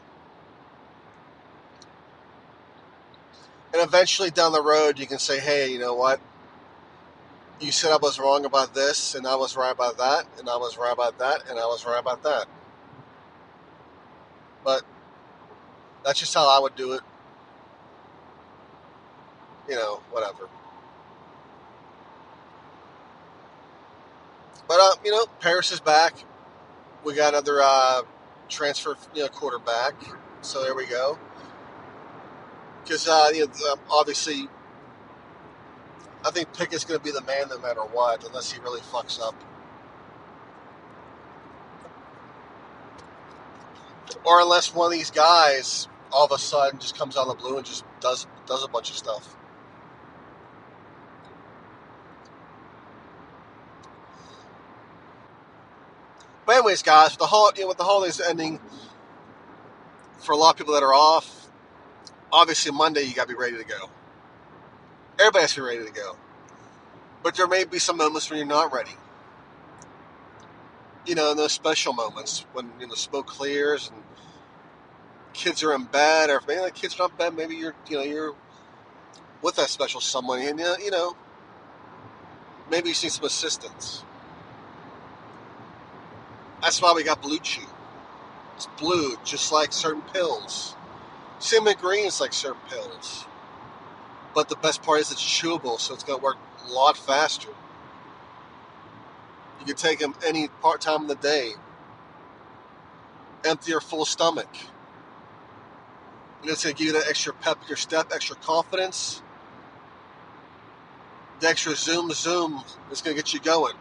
And 3.73 3.81
eventually 3.81 4.29
down 4.29 4.51
the 4.51 4.61
road, 4.61 4.99
you 4.99 5.07
can 5.07 5.17
say, 5.17 5.39
"Hey, 5.39 5.71
you 5.71 5.79
know 5.79 5.95
what? 5.95 6.19
You 7.61 7.71
said 7.71 7.91
I 7.93 7.97
was 7.97 8.19
wrong 8.19 8.43
about 8.43 8.73
this, 8.73 9.15
and 9.15 9.25
I 9.25 9.35
was 9.35 9.55
right 9.55 9.71
about 9.71 9.97
that, 9.97 10.25
and 10.37 10.49
I 10.49 10.57
was 10.57 10.77
right 10.77 10.91
about 10.91 11.17
that, 11.19 11.49
and 11.49 11.57
I 11.57 11.65
was 11.65 11.85
right 11.85 11.99
about 11.99 12.21
that." 12.23 12.47
But 14.65 14.83
that's 16.03 16.19
just 16.19 16.33
how 16.33 16.49
I 16.49 16.59
would 16.59 16.75
do 16.75 16.93
it. 16.93 17.01
You 19.69 19.75
know, 19.75 20.01
whatever. 20.11 20.49
But 24.71 24.79
uh, 24.79 24.95
you 25.03 25.11
know, 25.11 25.25
Paris 25.41 25.73
is 25.73 25.81
back. 25.81 26.13
We 27.03 27.13
got 27.13 27.33
another 27.33 27.59
uh, 27.61 28.03
transfer, 28.47 28.95
you 29.13 29.23
know, 29.23 29.27
quarterback. 29.27 29.95
So 30.43 30.63
there 30.63 30.73
we 30.73 30.85
go. 30.85 31.19
Because 32.81 33.05
uh, 33.05 33.31
you 33.33 33.47
know, 33.47 33.73
um, 33.73 33.79
obviously, 33.89 34.47
I 36.23 36.31
think 36.31 36.53
Pickett's 36.53 36.85
going 36.85 37.01
to 37.01 37.03
be 37.03 37.11
the 37.11 37.19
man 37.25 37.49
no 37.49 37.59
matter 37.59 37.81
what, 37.81 38.25
unless 38.25 38.53
he 38.53 38.61
really 38.61 38.79
fucks 38.79 39.19
up. 39.19 39.35
Or 44.23 44.39
unless 44.39 44.73
one 44.73 44.85
of 44.85 44.93
these 44.93 45.11
guys 45.11 45.89
all 46.13 46.23
of 46.23 46.31
a 46.31 46.37
sudden 46.37 46.79
just 46.79 46.97
comes 46.97 47.17
out 47.17 47.27
of 47.27 47.37
the 47.37 47.43
blue 47.43 47.57
and 47.57 47.65
just 47.65 47.83
does 47.99 48.25
does 48.45 48.63
a 48.63 48.69
bunch 48.69 48.89
of 48.89 48.95
stuff. 48.95 49.35
But 56.51 56.57
anyways, 56.57 56.83
guys, 56.83 57.11
with 57.11 57.19
the 57.19 57.27
hol- 57.27 57.53
you 57.55 57.61
know, 57.61 57.69
with 57.69 57.77
the 57.77 57.85
holidays 57.85 58.19
ending, 58.19 58.59
for 60.19 60.33
a 60.33 60.35
lot 60.35 60.49
of 60.49 60.57
people 60.57 60.73
that 60.73 60.83
are 60.83 60.93
off, 60.93 61.47
obviously 62.29 62.73
Monday 62.73 63.03
you 63.03 63.13
got 63.13 63.29
to 63.29 63.33
be 63.33 63.39
ready 63.39 63.55
to 63.55 63.63
go. 63.63 63.89
Everybody 65.17 65.43
has 65.43 65.53
to 65.53 65.61
be 65.61 65.67
ready 65.67 65.85
to 65.85 65.93
go. 65.93 66.17
But 67.23 67.35
there 67.35 67.47
may 67.47 67.63
be 67.63 67.79
some 67.79 67.95
moments 67.95 68.29
when 68.29 68.37
you're 68.37 68.45
not 68.45 68.73
ready. 68.73 68.91
You 71.05 71.15
know, 71.15 71.31
in 71.31 71.37
those 71.37 71.53
special 71.53 71.93
moments 71.93 72.45
when 72.51 72.69
you 72.81 72.85
know 72.85 72.91
the 72.91 72.97
smoke 72.97 73.27
clears 73.27 73.89
and 73.89 74.03
kids 75.31 75.63
are 75.63 75.73
in 75.73 75.85
bed, 75.85 76.29
or 76.29 76.39
if 76.39 76.47
maybe 76.49 76.63
the 76.63 76.71
kids 76.71 76.99
are 76.99 77.03
not 77.03 77.11
in 77.11 77.17
bed. 77.17 77.33
Maybe 77.33 77.55
you're, 77.55 77.75
you 77.87 77.95
know, 77.95 78.03
you're 78.03 78.35
with 79.41 79.55
that 79.55 79.69
special 79.69 80.01
someone, 80.01 80.41
and 80.41 80.59
you 80.59 80.91
know, 80.91 81.15
maybe 82.69 82.89
you 82.89 82.95
need 83.01 83.09
some 83.13 83.23
assistance. 83.23 84.03
That's 86.61 86.81
why 86.81 86.93
we 86.93 87.03
got 87.03 87.21
Blue 87.21 87.39
Chew. 87.39 87.67
It's 88.55 88.67
blue, 88.79 89.17
just 89.23 89.51
like 89.51 89.73
certain 89.73 90.03
pills. 90.13 90.75
Cinnamon 91.39 91.75
green 91.81 92.05
is 92.05 92.21
like 92.21 92.33
certain 92.33 92.61
pills. 92.69 93.25
But 94.35 94.49
the 94.49 94.55
best 94.55 94.83
part 94.83 94.99
is 94.99 95.11
it's 95.11 95.21
chewable, 95.23 95.79
so 95.79 95.93
it's 95.93 96.03
going 96.03 96.19
to 96.19 96.23
work 96.23 96.37
a 96.67 96.71
lot 96.71 96.95
faster. 96.97 97.49
You 99.59 99.65
can 99.65 99.75
take 99.75 99.99
them 99.99 100.13
any 100.25 100.47
part 100.61 100.81
time 100.81 101.03
of 101.03 101.07
the 101.07 101.15
day. 101.15 101.53
Empty 103.43 103.73
or 103.73 103.81
full 103.81 104.05
stomach. 104.05 104.49
And 106.41 106.49
It's 106.49 106.63
going 106.63 106.75
to 106.75 106.79
give 106.83 106.93
you 106.93 106.99
that 106.99 107.09
extra 107.09 107.33
pep 107.33 107.61
in 107.61 107.67
your 107.67 107.77
step, 107.77 108.11
extra 108.13 108.35
confidence. 108.35 109.21
The 111.39 111.47
extra 111.49 111.75
zoom, 111.75 112.11
zoom 112.11 112.63
is 112.91 113.01
going 113.01 113.15
to 113.15 113.21
get 113.23 113.33
you 113.33 113.39
going. 113.39 113.75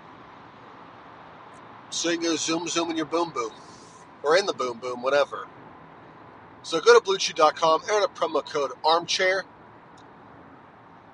So 1.90 2.11
you 2.11 2.18
can 2.18 2.26
go 2.26 2.37
zoom, 2.37 2.68
zoom 2.68 2.90
in 2.90 2.96
your 2.96 3.07
boom, 3.07 3.31
boom. 3.31 3.53
Or 4.22 4.37
in 4.37 4.46
the 4.46 4.53
boom, 4.53 4.79
boom, 4.79 5.03
whatever. 5.03 5.46
So 6.62 6.81
go 6.81 6.98
to 6.98 7.05
BlueChew.com, 7.05 7.83
enter 7.83 8.00
the 8.00 8.09
promo 8.09 8.44
code 8.44 8.72
armchair, 8.85 9.44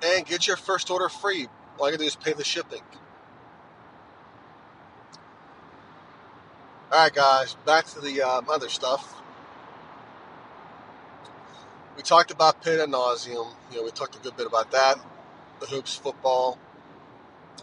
and 0.05 0.27
get 0.27 0.47
your 0.47 0.57
first 0.57 0.91
order 0.91 1.09
free. 1.09 1.49
All 1.79 1.87
you 1.87 1.93
gotta 1.93 1.99
do 1.99 2.05
is 2.05 2.17
pay 2.17 2.33
the 2.33 2.45
shipping. 2.45 2.83
All 6.93 7.03
right, 7.03 7.13
guys, 7.13 7.57
back 7.67 7.87
to 7.87 8.01
the 8.01 8.23
um, 8.23 8.47
other 8.49 8.69
stuff. 8.69 9.15
We 11.97 12.03
talked 12.03 12.31
about 12.31 12.63
Pitt 12.63 12.81
ad 12.81 12.89
nauseum. 12.91 13.55
You 13.71 13.79
know, 13.79 13.85
we 13.85 13.91
talked 13.91 14.17
a 14.17 14.19
good 14.19 14.37
bit 14.37 14.47
about 14.47 14.71
that, 14.73 14.97
the 15.61 15.67
hoops, 15.67 15.97
football. 15.97 16.59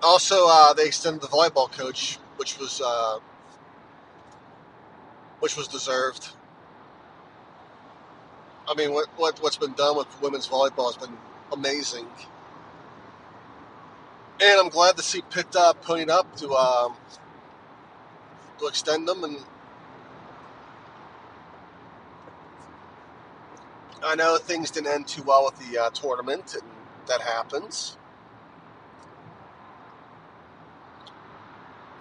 Also, 0.02 0.46
uh, 0.48 0.74
they 0.74 0.86
extended 0.88 1.22
the 1.22 1.28
volleyball 1.28 1.72
coach, 1.72 2.18
which 2.38 2.58
was 2.60 2.82
uh, 2.84 3.20
which 5.40 5.58
was 5.58 5.68
deserved. 5.68 6.30
I 8.68 8.76
mean, 8.76 8.94
what, 8.94 9.08
what 9.18 9.42
what's 9.42 9.58
been 9.58 9.74
done 9.74 9.98
with 9.98 10.08
women's 10.22 10.48
volleyball 10.48 10.94
has 10.94 10.98
been 10.98 11.18
amazing, 11.52 12.08
and 14.42 14.60
I'm 14.60 14.70
glad 14.70 14.98
to 14.98 15.04
see 15.04 15.22
Pitt 15.30 15.56
uh, 15.56 15.74
putting 15.74 16.10
up 16.10 16.36
to 16.38 16.52
um, 16.52 16.96
to 18.60 18.68
extend 18.68 19.08
them. 19.08 19.24
And 19.24 19.38
I 24.04 24.16
know 24.16 24.38
things 24.38 24.72
didn't 24.72 24.88
end 24.94 25.08
too 25.08 25.24
well 25.24 25.46
with 25.46 25.70
the 25.70 25.78
uh, 25.82 25.90
tournament, 25.92 26.56
and 26.56 26.64
that 27.08 27.22
happens. 27.22 27.98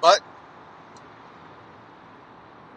But 0.03 0.21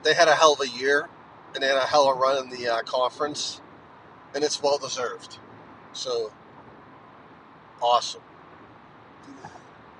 they 0.03 0.13
had 0.13 0.29
a 0.29 0.35
hell 0.35 0.53
of 0.53 0.61
a 0.61 0.69
year, 0.69 1.09
and 1.53 1.61
they 1.63 1.67
had 1.67 1.77
a 1.77 1.85
hell 1.85 2.09
of 2.09 2.15
a 2.15 2.19
run 2.19 2.43
in 2.45 2.49
the 2.51 2.69
uh, 2.69 2.81
conference, 2.83 3.59
and 4.33 4.43
it's 4.43 4.61
well 4.61 4.77
deserved. 4.77 5.39
So, 5.91 6.31
awesome. 7.81 8.21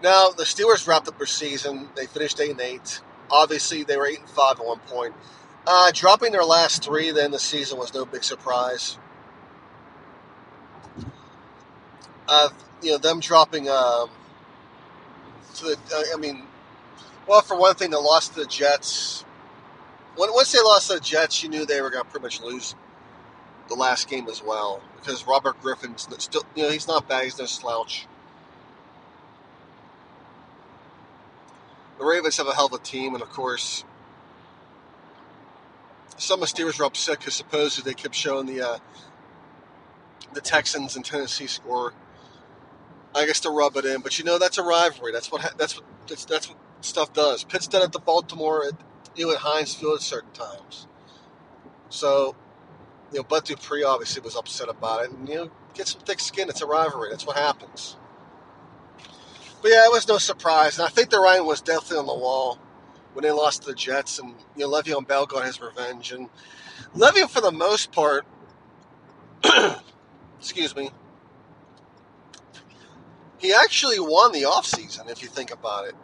Now 0.03 0.29
the 0.29 0.43
Steelers 0.43 0.88
wrapped 0.88 1.07
up 1.07 1.17
their 1.17 1.25
season. 1.25 1.89
They 1.95 2.05
finished 2.05 2.39
eight 2.39 2.51
and 2.51 2.61
eight. 2.61 3.01
Obviously, 3.31 3.83
they 3.83 3.97
were 3.97 4.05
eight 4.05 4.19
and 4.19 4.29
five 4.29 4.59
at 4.59 4.65
one 4.65 4.79
point. 4.79 5.15
Uh, 5.65 5.91
dropping 5.91 6.31
their 6.31 6.43
last 6.43 6.83
three 6.83 7.09
then 7.11 7.31
the 7.31 7.39
season 7.39 7.79
was 7.79 7.91
no 7.91 8.05
big 8.05 8.23
surprise. 8.23 8.99
Uh, 12.27 12.49
you 12.83 12.91
know 12.91 12.97
them 12.99 13.19
dropping 13.19 13.67
um, 13.67 14.09
to 15.55 15.65
the. 15.65 15.77
Uh, 15.91 16.03
I 16.13 16.17
mean, 16.17 16.43
well, 17.27 17.41
for 17.41 17.57
one 17.57 17.75
thing, 17.75 17.91
they 17.91 17.97
lost 17.97 18.33
to 18.33 18.41
the 18.41 18.45
Jets. 18.45 19.25
Once 20.17 20.51
they 20.51 20.59
lost 20.59 20.88
to 20.89 20.95
the 20.95 20.99
Jets, 20.99 21.43
you 21.43 21.49
knew 21.49 21.65
they 21.65 21.81
were 21.81 21.89
going 21.89 22.03
to 22.03 22.09
pretty 22.09 22.23
much 22.23 22.41
lose 22.41 22.75
the 23.67 23.75
last 23.75 24.07
game 24.07 24.27
as 24.29 24.43
well 24.43 24.81
because 24.95 25.27
Robert 25.27 25.59
Griffin's 25.61 26.07
still, 26.19 26.43
you 26.55 26.63
know, 26.63 26.69
he's 26.69 26.88
not 26.88 27.07
bad. 27.07 27.23
He's 27.23 27.38
no 27.38 27.45
slouch. 27.45 28.07
The 31.99 32.05
Ravens 32.05 32.38
have 32.38 32.47
a 32.47 32.53
hell 32.53 32.67
of 32.67 32.73
a 32.73 32.77
team, 32.79 33.13
and 33.13 33.23
of 33.23 33.29
course, 33.29 33.85
some 36.17 36.41
of 36.41 36.49
the 36.49 36.63
Steelers 36.63 36.79
were 36.79 36.85
upset 36.85 37.19
because 37.19 37.35
supposedly 37.35 37.91
they 37.91 37.95
kept 37.95 38.15
showing 38.15 38.47
the 38.47 38.61
uh, 38.61 38.77
the 40.33 40.41
Texans 40.41 40.95
and 40.95 41.05
Tennessee 41.05 41.47
score. 41.47 41.93
I 43.13 43.25
guess 43.25 43.39
to 43.41 43.49
rub 43.49 43.77
it 43.77 43.85
in, 43.85 44.01
but 44.01 44.19
you 44.19 44.25
know 44.25 44.38
that's 44.38 44.57
a 44.57 44.63
rivalry. 44.63 45.13
That's 45.13 45.31
what 45.31 45.53
that's 45.57 45.77
what 45.77 45.85
that's, 46.07 46.25
that's 46.25 46.49
what 46.49 46.57
stuff 46.85 47.13
does. 47.13 47.43
Pitt's 47.43 47.67
done 47.67 47.83
it 47.83 47.91
to 47.93 47.99
Baltimore, 47.99 48.71
you 49.15 49.27
know, 49.27 49.33
at 49.33 49.39
Heinz 49.39 49.73
Field 49.73 49.97
at 49.97 50.01
certain 50.01 50.31
times. 50.31 50.87
So, 51.89 52.35
you 53.11 53.19
know, 53.19 53.23
Bud 53.23 53.45
Dupree 53.45 53.83
obviously 53.83 54.21
was 54.21 54.35
upset 54.35 54.69
about 54.69 55.03
it, 55.03 55.11
and 55.11 55.27
you 55.27 55.35
know, 55.35 55.51
get 55.73 55.87
some 55.87 56.01
thick 56.01 56.19
skin. 56.19 56.49
It's 56.49 56.61
a 56.61 56.65
rivalry. 56.65 57.09
That's 57.09 57.25
what 57.25 57.37
happens. 57.37 57.95
But 59.61 59.71
yeah, 59.71 59.85
it 59.85 59.91
was 59.91 60.07
no 60.07 60.17
surprise, 60.17 60.77
and 60.77 60.85
I 60.85 60.89
think 60.89 61.09
the 61.09 61.19
writing 61.19 61.45
was 61.45 61.61
definitely 61.61 61.97
on 61.97 62.05
the 62.05 62.15
wall 62.15 62.59
when 63.13 63.23
they 63.23 63.31
lost 63.31 63.63
to 63.63 63.69
the 63.69 63.75
Jets, 63.75 64.19
and 64.19 64.35
you 64.55 64.67
know, 64.67 64.69
Le'Veon 64.69 65.07
Bell 65.07 65.25
got 65.25 65.45
his 65.45 65.61
revenge, 65.61 66.11
and 66.11 66.29
Le'Veon, 66.95 67.29
for 67.29 67.41
the 67.41 67.51
most 67.51 67.91
part, 67.91 68.25
excuse 70.39 70.75
me, 70.75 70.91
he 73.37 73.53
actually 73.53 73.99
won 73.99 74.33
the 74.33 74.43
offseason, 74.43 75.09
if 75.09 75.21
you 75.21 75.29
think 75.29 75.51
about 75.51 75.87
it. 75.87 75.95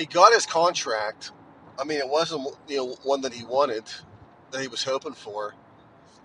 He 0.00 0.06
got 0.06 0.32
his 0.32 0.46
contract. 0.46 1.30
I 1.78 1.84
mean, 1.84 1.98
it 1.98 2.08
wasn't 2.08 2.48
you 2.66 2.78
know 2.78 2.96
one 3.02 3.20
that 3.20 3.34
he 3.34 3.44
wanted, 3.44 3.84
that 4.50 4.62
he 4.62 4.66
was 4.66 4.82
hoping 4.82 5.12
for, 5.12 5.54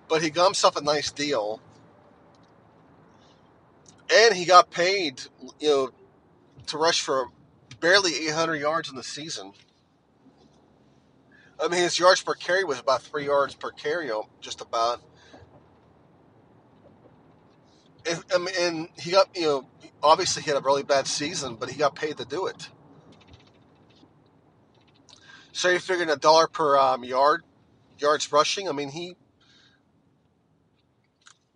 but 0.08 0.22
he 0.22 0.30
got 0.30 0.46
himself 0.46 0.78
a 0.78 0.82
nice 0.82 1.12
deal, 1.12 1.60
and 4.10 4.34
he 4.34 4.46
got 4.46 4.72
paid, 4.72 5.24
you 5.60 5.68
know, 5.68 5.90
to 6.68 6.78
rush 6.78 7.02
for 7.02 7.26
barely 7.82 8.14
800 8.30 8.56
yards 8.56 8.90
in 8.90 8.96
the 8.96 9.04
season. 9.04 9.52
I 11.62 11.68
mean, 11.68 11.82
his 11.82 12.00
yards 12.00 12.24
per 12.24 12.34
carry 12.34 12.64
was 12.64 12.80
about 12.80 13.02
three 13.02 13.26
yards 13.26 13.56
per 13.56 13.72
carry, 13.72 14.10
um, 14.10 14.24
just 14.40 14.62
about 14.62 15.02
and, 18.10 18.48
and 18.58 18.90
he 18.98 19.12
got 19.12 19.36
you 19.36 19.42
know 19.42 19.68
obviously 20.02 20.44
he 20.44 20.50
had 20.50 20.58
a 20.58 20.64
really 20.64 20.84
bad 20.84 21.08
season, 21.08 21.56
but 21.56 21.70
he 21.70 21.78
got 21.78 21.94
paid 21.94 22.16
to 22.20 22.26
do 22.26 22.48
it. 22.48 22.70
So 25.56 25.70
you're 25.70 25.80
figuring 25.80 26.10
a 26.10 26.18
dollar 26.18 26.48
per 26.48 26.78
um, 26.78 27.06
yard, 27.06 27.44
yards 27.98 28.30
rushing. 28.30 28.68
I 28.68 28.74
mean 28.74 28.89
he 28.89 29.15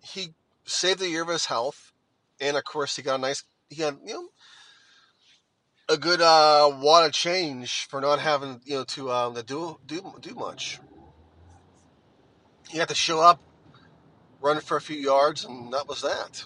he 0.02 0.30
saved 0.64 1.02
the 1.02 1.10
year 1.10 1.22
of 1.22 1.28
his 1.28 1.48
health, 1.48 1.92
and 2.40 2.56
of 2.56 2.64
course 2.64 2.96
he 2.96 3.02
got 3.02 3.16
a 3.16 3.22
nice 3.22 3.44
he 3.70 3.76
got 3.76 3.98
you 4.06 4.14
know 4.14 4.30
a 5.90 5.98
good 5.98 6.22
uh, 6.22 6.72
wad 6.82 7.08
of 7.08 7.12
change 7.12 7.88
for 7.90 8.00
not 8.00 8.20
having 8.20 8.62
you 8.64 8.76
know 8.76 8.84
to 8.86 9.12
um, 9.12 9.36
to 9.36 9.44
do 9.44 9.78
do 9.86 10.14
do 10.22 10.34
much. 10.34 10.80
He 12.70 12.78
had 12.78 12.88
to 12.88 12.96
show 12.96 13.20
up 13.20 13.42
run 14.40 14.62
for 14.62 14.78
a 14.78 14.82
few 14.82 14.96
yards, 14.96 15.44
and 15.44 15.74
that 15.74 15.90
was 15.90 16.04
that. 16.04 16.46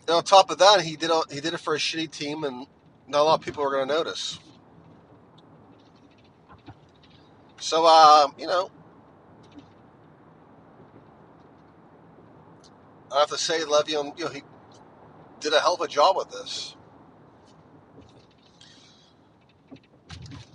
And 0.00 0.16
on 0.16 0.24
top 0.24 0.50
of 0.50 0.58
that, 0.58 0.80
he 0.80 0.96
did 0.96 1.12
he 1.30 1.40
did 1.40 1.54
it 1.54 1.60
for 1.60 1.76
a 1.76 1.78
shitty 1.78 2.10
team, 2.10 2.42
and 2.42 2.66
not 3.06 3.20
a 3.20 3.22
lot 3.22 3.38
of 3.38 3.44
people 3.44 3.62
were 3.62 3.70
going 3.70 3.86
to 3.86 3.94
notice. 3.94 4.40
So, 7.58 7.84
uh, 7.86 8.28
you 8.38 8.46
know, 8.46 8.70
I 13.12 13.20
have 13.20 13.30
to 13.30 13.38
say, 13.38 13.60
Le'Veon, 13.60 14.18
you 14.18 14.24
know, 14.26 14.30
he 14.30 14.42
did 15.40 15.52
a 15.52 15.60
hell 15.60 15.74
of 15.74 15.80
a 15.80 15.88
job 15.88 16.16
with 16.16 16.30
this. 16.30 16.76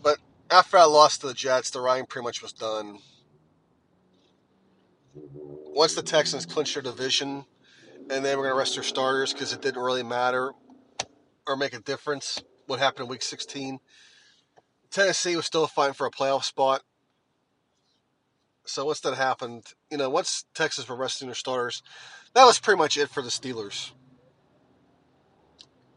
But 0.02 0.20
after 0.50 0.78
I 0.78 0.84
lost 0.86 1.22
to 1.22 1.28
the 1.28 1.34
Jets, 1.34 1.72
the 1.72 1.82
writing 1.82 2.06
pretty 2.06 2.24
much 2.24 2.42
was 2.42 2.54
done 2.54 3.00
once 5.14 5.96
the 5.96 6.02
Texans 6.02 6.46
clinched 6.46 6.74
their 6.74 6.84
division 6.84 7.46
and 8.10 8.24
they 8.26 8.36
were 8.36 8.44
going 8.44 8.54
to 8.54 8.58
rest 8.58 8.76
their 8.76 8.84
starters 8.84 9.34
because 9.34 9.54
it 9.54 9.62
didn't 9.62 9.82
really 9.82 10.04
matter 10.04 10.52
or 11.48 11.56
make 11.56 11.74
a 11.74 11.80
difference 11.80 12.44
what 12.68 12.80
happened 12.80 13.06
in 13.06 13.10
week 13.10 13.22
16, 13.22 13.80
Tennessee 14.90 15.36
was 15.36 15.46
still 15.46 15.68
fighting 15.68 15.94
for 15.94 16.06
a 16.06 16.12
playoff 16.12 16.44
spot. 16.44 16.84
So 18.72 18.86
once 18.86 19.02
that 19.02 19.16
happened, 19.16 19.74
you 19.90 19.98
know, 19.98 20.10
once 20.10 20.46
Texans 20.54 20.88
were 20.88 20.96
resting 20.96 21.28
their 21.28 21.36
starters, 21.36 21.84
that 22.34 22.46
was 22.46 22.58
pretty 22.58 22.78
much 22.78 22.96
it 22.98 23.10
for 23.10 23.22
the 23.22 23.30
Steelers. 23.30 23.92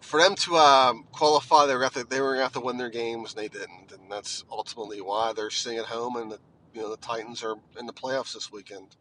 for 0.00 0.20
them 0.20 0.34
to 0.34 0.56
um, 0.56 1.06
qualify, 1.12 1.66
they 1.66 1.76
were, 1.76 1.88
to, 1.88 2.04
they 2.04 2.20
were 2.20 2.30
going 2.30 2.38
to 2.38 2.42
have 2.42 2.52
to 2.54 2.60
win 2.60 2.76
their 2.76 2.90
games, 2.90 3.34
and 3.34 3.42
they 3.42 3.48
didn't. 3.48 3.92
And 3.92 4.10
that's 4.10 4.44
ultimately 4.50 5.00
why 5.00 5.32
they're 5.32 5.50
sitting 5.50 5.78
at 5.78 5.84
home 5.84 6.16
and 6.16 6.34
you 6.74 6.82
know 6.82 6.90
the 6.90 6.96
Titans 6.96 7.44
are 7.44 7.54
in 7.78 7.86
the 7.86 7.92
playoffs 7.92 8.34
this 8.34 8.50
weekend. 8.50 8.96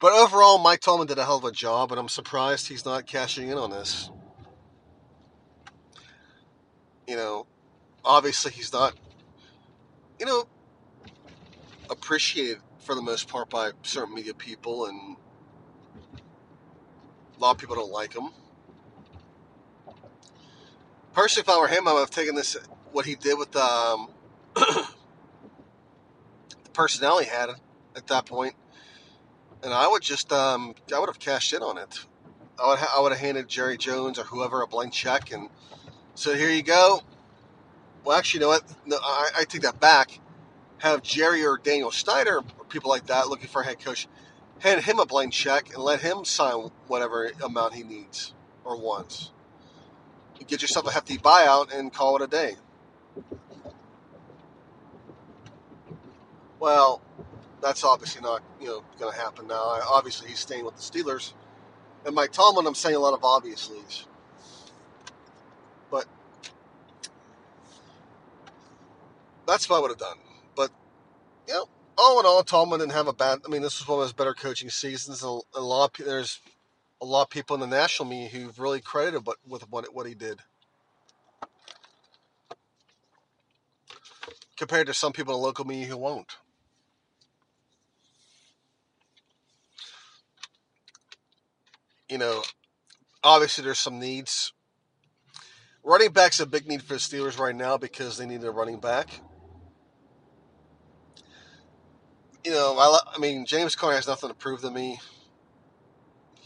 But 0.00 0.12
overall, 0.12 0.58
Mike 0.58 0.80
Tomlin 0.80 1.08
did 1.08 1.18
a 1.18 1.24
hell 1.24 1.38
of 1.38 1.44
a 1.44 1.50
job, 1.50 1.90
and 1.90 1.98
I'm 1.98 2.10
surprised 2.10 2.68
he's 2.68 2.84
not 2.84 3.06
cashing 3.06 3.48
in 3.48 3.56
on 3.56 3.70
this. 3.70 4.10
You 7.08 7.16
know, 7.16 7.46
obviously 8.04 8.52
he's 8.52 8.72
not, 8.72 8.94
you 10.20 10.26
know, 10.26 10.44
appreciated 11.90 12.58
for 12.78 12.94
the 12.94 13.02
most 13.02 13.28
part 13.28 13.50
by 13.50 13.72
certain 13.82 14.14
media 14.14 14.34
people, 14.34 14.86
and 14.86 15.16
a 17.36 17.40
lot 17.40 17.52
of 17.52 17.58
people 17.58 17.76
don't 17.76 17.92
like 17.92 18.14
him. 18.14 18.30
Personally, 21.14 21.42
if 21.44 21.48
I 21.50 21.60
were 21.60 21.68
him, 21.68 21.88
I 21.88 21.94
would 21.94 22.00
have 22.00 22.10
taken 22.10 22.34
this 22.36 22.56
what 22.92 23.06
he 23.06 23.16
did 23.16 23.38
with 23.38 23.56
um, 23.56 24.10
the 24.54 24.86
personnel 26.72 27.20
he 27.20 27.26
had 27.28 27.50
at 27.96 28.08
that 28.08 28.26
point, 28.26 28.54
and 29.62 29.74
I 29.74 29.88
would 29.88 30.02
just 30.02 30.32
um, 30.32 30.74
I 30.94 30.98
would 31.00 31.08
have 31.08 31.20
cashed 31.20 31.52
in 31.54 31.62
on 31.62 31.78
it. 31.78 32.06
I 32.62 32.68
would 32.68 32.78
ha- 32.80 32.94
I 32.98 33.02
would 33.02 33.12
have 33.12 33.20
handed 33.20 33.48
Jerry 33.48 33.78
Jones 33.78 34.18
or 34.18 34.24
whoever 34.24 34.62
a 34.62 34.66
blank 34.68 34.92
check, 34.92 35.32
and 35.32 35.50
so 36.14 36.34
here 36.34 36.50
you 36.50 36.62
go. 36.62 37.02
Well, 38.06 38.16
actually, 38.16 38.38
you 38.38 38.46
know 38.46 38.50
what? 38.50 38.62
No, 38.86 38.98
I, 39.02 39.30
I 39.38 39.44
take 39.44 39.62
that 39.62 39.80
back. 39.80 40.20
Have 40.78 41.02
Jerry 41.02 41.44
or 41.44 41.58
Daniel 41.58 41.90
Snyder 41.90 42.36
or 42.36 42.64
people 42.68 42.88
like 42.88 43.06
that 43.06 43.28
looking 43.28 43.48
for 43.48 43.62
a 43.62 43.64
head 43.64 43.80
coach, 43.80 44.06
hand 44.60 44.82
him 44.82 45.00
a 45.00 45.06
blank 45.06 45.32
check 45.32 45.74
and 45.74 45.82
let 45.82 46.02
him 46.02 46.24
sign 46.24 46.70
whatever 46.86 47.32
amount 47.42 47.74
he 47.74 47.82
needs 47.82 48.32
or 48.64 48.80
wants. 48.80 49.32
Get 50.46 50.62
yourself 50.62 50.86
a 50.86 50.92
hefty 50.92 51.18
buyout 51.18 51.76
and 51.76 51.92
call 51.92 52.14
it 52.14 52.22
a 52.22 52.28
day. 52.28 52.54
Well, 56.60 57.02
that's 57.60 57.82
obviously 57.82 58.22
not 58.22 58.40
you 58.60 58.68
know 58.68 58.84
going 59.00 59.12
to 59.12 59.18
happen 59.18 59.48
now. 59.48 59.80
Obviously, 59.88 60.28
he's 60.28 60.38
staying 60.38 60.64
with 60.64 60.76
the 60.76 60.82
Steelers, 60.82 61.32
and 62.04 62.14
Mike 62.14 62.30
Tomlin. 62.30 62.66
I'm 62.68 62.76
saying 62.76 62.94
a 62.94 63.00
lot 63.00 63.14
of 63.14 63.24
obviously's, 63.24 64.06
that's 69.46 69.68
what 69.68 69.78
I 69.78 69.80
would 69.80 69.90
have 69.90 69.98
done. 69.98 70.16
But 70.54 70.70
you 71.48 71.54
know, 71.54 71.68
all 71.98 72.20
in 72.20 72.26
all, 72.26 72.42
Tomlin 72.42 72.80
didn't 72.80 72.92
have 72.92 73.06
a 73.06 73.12
bad. 73.12 73.40
I 73.46 73.48
mean, 73.50 73.62
this 73.62 73.80
was 73.80 73.88
one 73.88 74.00
of 74.00 74.04
his 74.04 74.12
better 74.12 74.34
coaching 74.34 74.70
seasons. 74.70 75.22
A, 75.22 75.38
a 75.54 75.60
lot 75.60 75.98
of 75.98 76.06
there's 76.06 76.40
a 77.00 77.04
lot 77.04 77.22
of 77.22 77.30
people 77.30 77.54
in 77.54 77.60
the 77.60 77.66
national 77.66 78.08
media 78.08 78.28
who've 78.28 78.58
really 78.58 78.80
credited 78.80 79.26
what 79.26 79.38
with 79.46 79.70
what 79.70 79.94
what 79.94 80.06
he 80.06 80.14
did. 80.14 80.40
Compared 84.56 84.86
to 84.86 84.94
some 84.94 85.12
people 85.12 85.34
in 85.34 85.40
the 85.40 85.46
local 85.46 85.66
media 85.66 85.86
who 85.86 85.96
won't. 85.96 86.36
You 92.08 92.18
know, 92.18 92.42
obviously 93.22 93.64
there's 93.64 93.78
some 93.78 93.98
needs. 93.98 94.52
Running 95.82 96.12
back's 96.12 96.40
a 96.40 96.46
big 96.46 96.66
need 96.66 96.82
for 96.82 96.94
the 96.94 96.98
Steelers 96.98 97.38
right 97.38 97.54
now 97.54 97.76
because 97.76 98.16
they 98.16 98.26
need 98.26 98.42
a 98.44 98.50
running 98.50 98.80
back. 98.80 99.20
You 102.46 102.52
know, 102.52 102.78
I, 102.78 103.00
I 103.16 103.18
mean, 103.18 103.44
James 103.44 103.74
Conner 103.74 103.96
has 103.96 104.06
nothing 104.06 104.28
to 104.28 104.34
prove 104.34 104.60
to 104.60 104.70
me 104.70 105.00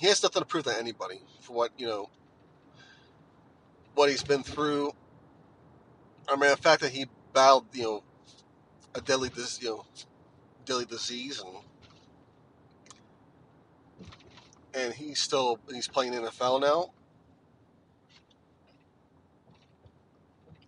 he 0.00 0.06
has 0.06 0.22
nothing 0.22 0.40
to 0.40 0.46
prove 0.46 0.64
to 0.64 0.78
anybody 0.78 1.20
for 1.42 1.52
what 1.52 1.72
you 1.76 1.86
know 1.86 2.08
what 3.94 4.08
he's 4.08 4.22
been 4.22 4.42
through. 4.42 4.92
I 6.26 6.36
mean, 6.36 6.48
the 6.48 6.56
fact 6.56 6.80
that 6.80 6.92
he 6.92 7.04
battled 7.34 7.66
you 7.74 7.82
know 7.82 8.02
a 8.94 9.02
deadly 9.02 9.28
disease, 9.28 9.62
you 9.62 9.68
know 9.68 9.84
deadly 10.64 10.86
disease 10.86 11.42
and 11.44 11.54
and 14.72 14.94
he's 14.94 15.20
still 15.20 15.58
he's 15.70 15.86
playing 15.86 16.14
NFL 16.14 16.62
now. 16.62 16.92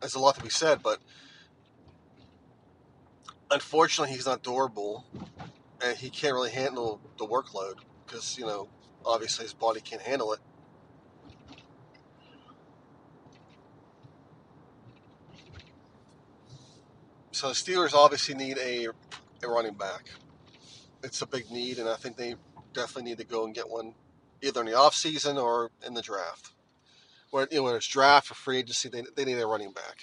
There's 0.00 0.14
a 0.14 0.18
lot 0.18 0.34
to 0.34 0.42
be 0.42 0.50
said, 0.50 0.82
but 0.82 0.98
unfortunately, 3.52 4.14
he's 4.14 4.26
not 4.26 4.42
durable, 4.42 5.04
and 5.84 5.96
he 5.96 6.10
can't 6.10 6.34
really 6.34 6.50
handle 6.50 7.00
the 7.18 7.26
workload 7.26 7.74
because 8.06 8.38
you 8.38 8.46
know 8.46 8.68
obviously 9.04 9.44
his 9.44 9.54
body 9.54 9.80
can't 9.80 10.02
handle 10.02 10.32
it. 10.32 10.40
So 17.32 17.48
the 17.48 17.54
Steelers 17.54 17.94
obviously 17.94 18.34
need 18.34 18.58
a, 18.58 18.88
a 19.42 19.48
running 19.48 19.74
back. 19.74 20.10
It's 21.02 21.22
a 21.22 21.26
big 21.26 21.50
need, 21.50 21.78
and 21.78 21.88
I 21.88 21.96
think 21.96 22.16
they 22.16 22.36
definitely 22.72 23.10
need 23.10 23.18
to 23.18 23.24
go 23.24 23.44
and 23.44 23.54
get 23.54 23.68
one 23.68 23.94
either 24.42 24.60
in 24.60 24.66
the 24.66 24.72
offseason 24.72 25.42
or 25.42 25.70
in 25.84 25.94
the 25.94 26.02
draft. 26.02 26.52
When, 27.30 27.48
you 27.50 27.56
know, 27.56 27.62
when 27.64 27.74
it's 27.74 27.88
draft 27.88 28.30
or 28.30 28.34
free 28.34 28.58
agency, 28.58 28.88
they, 28.90 29.02
they 29.16 29.24
need 29.24 29.40
a 29.40 29.46
running 29.46 29.72
back. 29.72 30.02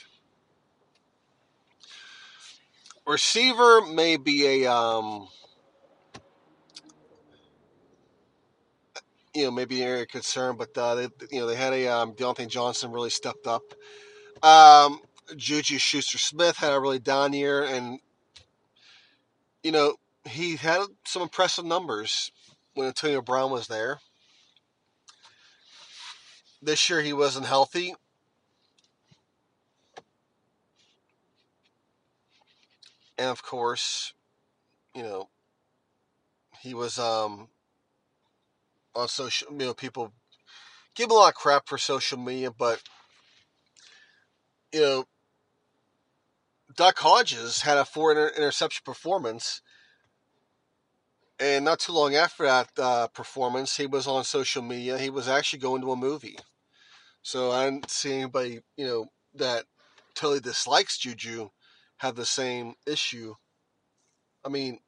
Receiver 3.10 3.82
may 3.88 4.17
be 4.17 4.45
a 4.63 4.72
um, 4.72 5.28
you 9.34 9.45
know 9.45 9.52
maybe 9.52 9.82
an 9.82 9.88
area 9.88 10.02
of 10.04 10.10
concern, 10.10 10.58
but 10.58 10.78
uh, 10.78 10.93
they 10.93 11.08
you 11.32 11.39
know 11.39 11.48
they 11.48 11.56
had 11.56 11.74
a 11.74 11.88
um, 11.88 12.13
Diontae 12.13 12.48
Johnson 12.48 12.91
really 12.91 13.10
stepped 13.10 13.48
up. 13.48 13.63
Um, 14.43 15.00
Juju 15.36 15.80
Schuster 15.80 16.19
Smith 16.19 16.58
had 16.58 16.72
a 16.72 16.80
really 16.80 17.00
down 17.00 17.34
year, 17.34 17.63
and 17.63 18.00
you 19.63 19.72
know 19.72 19.95
he 20.26 20.58
had 20.58 20.86
some 21.04 21.24
impressive 21.24 21.65
numbers 21.65 22.32
when 22.76 22.86
Antonio 22.86 23.24
Brown 23.24 23.50
was 23.50 23.65
there. 23.65 23.98
This 26.62 26.88
year 26.91 27.02
he 27.02 27.13
wasn't 27.13 27.48
healthy. 27.48 27.95
And 33.20 33.28
of 33.28 33.44
course, 33.44 34.14
you 34.96 35.04
know, 35.04 35.28
he 36.62 36.74
was 36.74 36.98
um, 36.98 37.50
on 38.96 39.10
social, 39.10 39.52
you 39.52 39.58
know, 39.58 39.74
people 39.74 40.14
give 40.96 41.12
a 41.12 41.14
lot 41.14 41.28
of 41.28 41.36
crap 41.36 41.68
for 41.68 41.78
social 41.78 42.18
media, 42.18 42.50
but 42.50 42.82
you 44.72 44.80
know, 44.80 45.06
Duck 46.78 47.00
Hodges 47.00 47.64
had 47.64 47.78
a 47.78 47.84
four 47.84 48.12
inter- 48.12 48.34
interception 48.38 48.84
performance, 48.86 49.62
and 51.42 51.66
not 51.66 51.80
too 51.80 51.92
long 51.92 52.16
after 52.16 52.44
that 52.44 52.70
uh, 52.78 53.08
performance, 53.08 53.76
he 53.76 53.86
was 53.86 54.08
on 54.08 54.24
social 54.24 54.62
media. 54.62 54.98
He 54.98 55.10
was 55.10 55.28
actually 55.28 55.60
going 55.60 55.82
to 55.82 55.92
a 55.92 55.98
movie. 55.98 56.38
So 57.22 57.52
I 57.52 57.66
didn't 57.66 57.90
see 57.90 58.14
anybody, 58.14 58.62
you 58.78 58.86
know, 58.86 59.08
that 59.36 59.66
totally 60.16 60.40
dislikes 60.40 60.98
Juju 60.98 61.50
have 62.00 62.16
the 62.16 62.26
same 62.26 62.74
issue. 62.86 63.36
I 64.44 64.50
mean, 64.50 64.80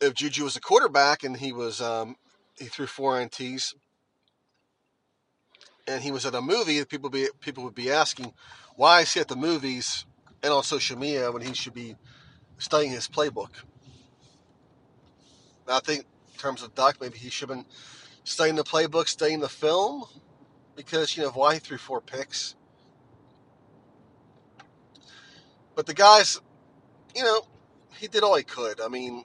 if 0.00 0.14
Juju 0.14 0.44
was 0.44 0.56
a 0.56 0.60
quarterback 0.60 1.22
and 1.22 1.36
he 1.36 1.52
was 1.52 1.80
um, 1.80 2.16
he 2.58 2.66
threw 2.66 2.86
four 2.86 3.14
ints 3.14 3.74
and 5.86 6.02
he 6.02 6.10
was 6.10 6.26
at 6.26 6.34
a 6.34 6.42
movie, 6.42 6.84
people 6.84 7.10
be 7.10 7.28
people 7.40 7.64
would 7.64 7.74
be 7.74 7.90
asking, 7.90 8.32
why 8.74 9.02
is 9.02 9.12
he 9.12 9.20
at 9.20 9.28
the 9.28 9.36
movies 9.36 10.04
and 10.42 10.52
on 10.52 10.62
social 10.62 10.98
media 10.98 11.30
when 11.30 11.42
he 11.42 11.54
should 11.54 11.74
be 11.74 11.94
studying 12.58 12.92
his 12.92 13.08
playbook? 13.08 13.50
I 15.68 15.80
think 15.80 16.06
in 16.32 16.38
terms 16.38 16.62
of 16.62 16.74
Duck, 16.74 16.96
maybe 17.00 17.18
he 17.18 17.30
should 17.30 17.48
have 17.48 17.58
been 17.58 17.66
studying 18.24 18.56
the 18.56 18.64
playbook, 18.64 19.08
studying 19.08 19.40
the 19.40 19.48
film, 19.48 20.04
because 20.74 21.16
you 21.16 21.22
know 21.22 21.30
why 21.30 21.54
he 21.54 21.60
threw 21.60 21.78
four 21.78 22.00
picks. 22.00 22.55
But 25.76 25.86
the 25.86 25.94
guys, 25.94 26.40
you 27.14 27.22
know, 27.22 27.42
he 27.98 28.08
did 28.08 28.24
all 28.24 28.34
he 28.34 28.42
could. 28.42 28.80
I 28.80 28.88
mean, 28.88 29.24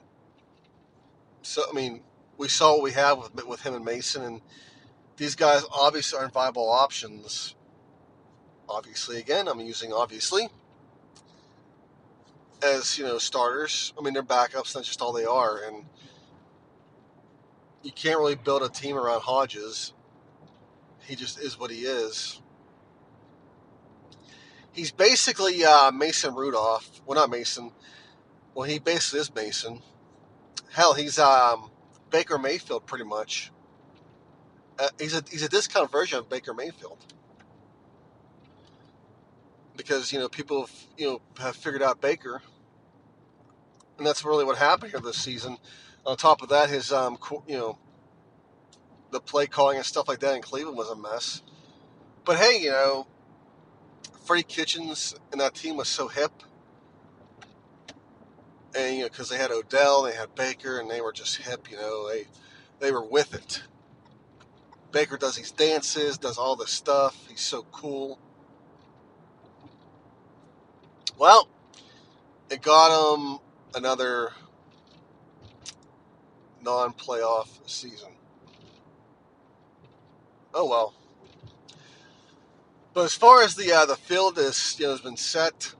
so 1.40 1.64
I 1.68 1.72
mean, 1.72 2.02
we 2.36 2.46
saw 2.46 2.74
what 2.74 2.82
we 2.82 2.92
have 2.92 3.18
with 3.18 3.46
with 3.46 3.62
him 3.62 3.74
and 3.74 3.84
Mason, 3.84 4.22
and 4.22 4.42
these 5.16 5.34
guys 5.34 5.64
obviously 5.72 6.20
aren't 6.20 6.34
viable 6.34 6.70
options. 6.70 7.56
Obviously, 8.68 9.18
again, 9.18 9.48
I'm 9.48 9.60
using 9.60 9.92
obviously 9.92 10.48
as 12.62 12.98
you 12.98 13.04
know 13.04 13.16
starters. 13.16 13.94
I 13.98 14.02
mean, 14.02 14.12
they're 14.12 14.22
backups. 14.22 14.74
That's 14.74 14.86
just 14.86 15.00
all 15.00 15.12
they 15.12 15.24
are, 15.24 15.62
and 15.64 15.86
you 17.82 17.92
can't 17.92 18.18
really 18.18 18.36
build 18.36 18.62
a 18.62 18.68
team 18.68 18.96
around 18.98 19.22
Hodges. 19.22 19.94
He 21.00 21.16
just 21.16 21.38
is 21.38 21.58
what 21.58 21.70
he 21.70 21.80
is. 21.80 22.41
He's 24.72 24.92
basically 24.92 25.64
uh, 25.64 25.90
Mason 25.92 26.34
Rudolph. 26.34 27.02
Well, 27.06 27.18
not 27.18 27.30
Mason. 27.30 27.72
Well, 28.54 28.68
he 28.68 28.78
basically 28.78 29.20
is 29.20 29.34
Mason 29.34 29.80
Hell, 30.72 30.94
he's 30.94 31.18
um, 31.18 31.70
Baker 32.10 32.38
Mayfield 32.38 32.86
pretty 32.86 33.04
much. 33.04 33.52
Uh, 34.78 34.88
he's 34.98 35.14
a 35.14 35.22
he's 35.30 35.42
a 35.42 35.48
discount 35.48 35.90
version 35.92 36.18
of 36.18 36.28
Baker 36.30 36.54
Mayfield. 36.54 36.98
because 39.76 40.12
you 40.12 40.18
know 40.18 40.28
people 40.28 40.62
have, 40.62 40.72
you 40.96 41.06
know 41.06 41.20
have 41.38 41.56
figured 41.56 41.82
out 41.82 42.00
Baker, 42.00 42.42
and 43.98 44.06
that's 44.06 44.24
really 44.24 44.44
what 44.44 44.58
happened 44.58 44.92
here 44.92 45.00
this 45.00 45.18
season. 45.18 45.58
On 46.06 46.16
top 46.16 46.42
of 46.42 46.48
that, 46.50 46.70
his 46.70 46.92
um 46.92 47.18
you 47.46 47.56
know 47.58 47.78
the 49.10 49.20
play 49.20 49.46
calling 49.46 49.76
and 49.76 49.86
stuff 49.86 50.08
like 50.08 50.20
that 50.20 50.34
in 50.36 50.42
Cleveland 50.42 50.78
was 50.78 50.90
a 50.90 50.96
mess. 50.96 51.42
But 52.24 52.38
hey, 52.38 52.60
you 52.62 52.70
know, 52.70 53.06
Freddie 54.24 54.44
Kitchens 54.44 55.14
and 55.32 55.40
that 55.40 55.54
team 55.54 55.76
was 55.76 55.88
so 55.88 56.08
hip, 56.08 56.32
and 58.76 58.96
you 58.96 59.02
know 59.02 59.08
because 59.08 59.28
they 59.28 59.38
had 59.38 59.50
Odell, 59.50 60.02
they 60.02 60.14
had 60.14 60.34
Baker, 60.34 60.78
and 60.78 60.90
they 60.90 61.00
were 61.00 61.12
just 61.12 61.38
hip. 61.38 61.70
You 61.70 61.76
know, 61.78 62.08
they 62.08 62.26
they 62.80 62.92
were 62.92 63.04
with 63.04 63.34
it. 63.34 63.62
Baker 64.92 65.16
does 65.16 65.36
these 65.36 65.50
dances, 65.50 66.18
does 66.18 66.38
all 66.38 66.56
this 66.56 66.70
stuff. 66.70 67.26
He's 67.28 67.40
so 67.40 67.64
cool. 67.72 68.18
Well, 71.18 71.48
it 72.50 72.62
got 72.62 73.16
him 73.16 73.38
another 73.74 74.32
non-playoff 76.62 77.48
season. 77.66 78.12
Oh 80.54 80.68
well. 80.68 80.94
But 82.94 83.04
as 83.04 83.14
far 83.14 83.42
as 83.42 83.54
the 83.54 83.72
uh, 83.72 83.86
the 83.86 83.96
field 83.96 84.38
is, 84.38 84.76
you 84.78 84.86
know, 84.86 84.92
has 84.92 85.00
been 85.00 85.16
set. 85.16 85.74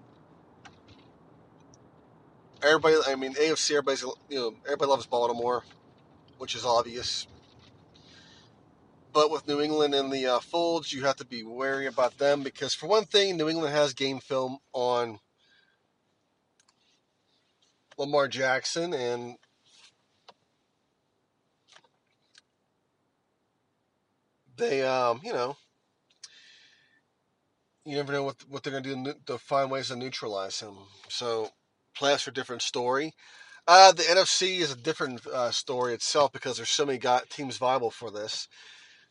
Everybody, 2.63 2.97
I 3.07 3.17
mean, 3.17 3.35
AFC, 3.35 3.73
everybody's, 3.73 4.03
you 4.29 4.39
know, 4.39 4.55
everybody 4.65 4.89
loves 4.89 5.05
Baltimore, 5.05 5.65
which 6.39 6.55
is 6.55 6.65
obvious. 6.65 7.27
But 9.13 9.31
with 9.31 9.47
New 9.47 9.61
England 9.61 9.95
in 9.95 10.11
the 10.11 10.27
uh, 10.27 10.41
folds, 10.41 10.93
you 10.93 11.05
have 11.05 11.17
to 11.17 11.27
be 11.27 11.43
wary 11.43 11.87
about 11.87 12.17
them 12.17 12.43
because, 12.43 12.73
for 12.73 12.87
one 12.87 13.05
thing, 13.05 13.37
New 13.37 13.49
England 13.49 13.75
has 13.75 13.93
game 13.93 14.21
film 14.21 14.59
on 14.73 15.19
Lamar 17.99 18.29
Jackson, 18.29 18.95
and 18.95 19.37
they, 24.57 24.83
um, 24.83 25.21
you 25.23 25.33
know, 25.33 25.57
you 27.85 27.97
never 27.97 28.13
know 28.13 28.23
what 28.23 28.37
what 28.49 28.63
they're 28.63 28.81
going 28.81 29.05
to 29.05 29.13
do 29.13 29.19
to 29.27 29.39
find 29.39 29.71
ways 29.71 29.89
to 29.89 29.97
neutralize 29.97 30.61
him. 30.61 30.75
So, 31.09 31.51
are 32.01 32.19
a 32.27 32.31
different 32.33 32.63
story. 32.63 33.15
Uh, 33.67 33.93
the 33.93 34.03
NFC 34.03 34.59
is 34.59 34.73
a 34.73 34.77
different 34.77 35.25
uh, 35.27 35.51
story 35.51 35.95
itself 35.95 36.33
because 36.33 36.57
there's 36.57 36.69
so 36.69 36.85
many 36.85 36.99
got 36.99 37.31
teams 37.31 37.59
viable 37.59 37.91
for 37.91 38.11
this. 38.11 38.49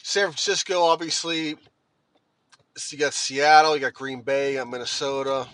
San 0.03 0.25
Francisco, 0.25 0.81
obviously, 0.83 1.55
you 2.89 2.97
got 2.97 3.13
Seattle, 3.13 3.75
you 3.75 3.81
got 3.81 3.93
Green 3.93 4.21
Bay, 4.21 4.53
you 4.53 4.57
got 4.57 4.69
Minnesota. 4.69 5.47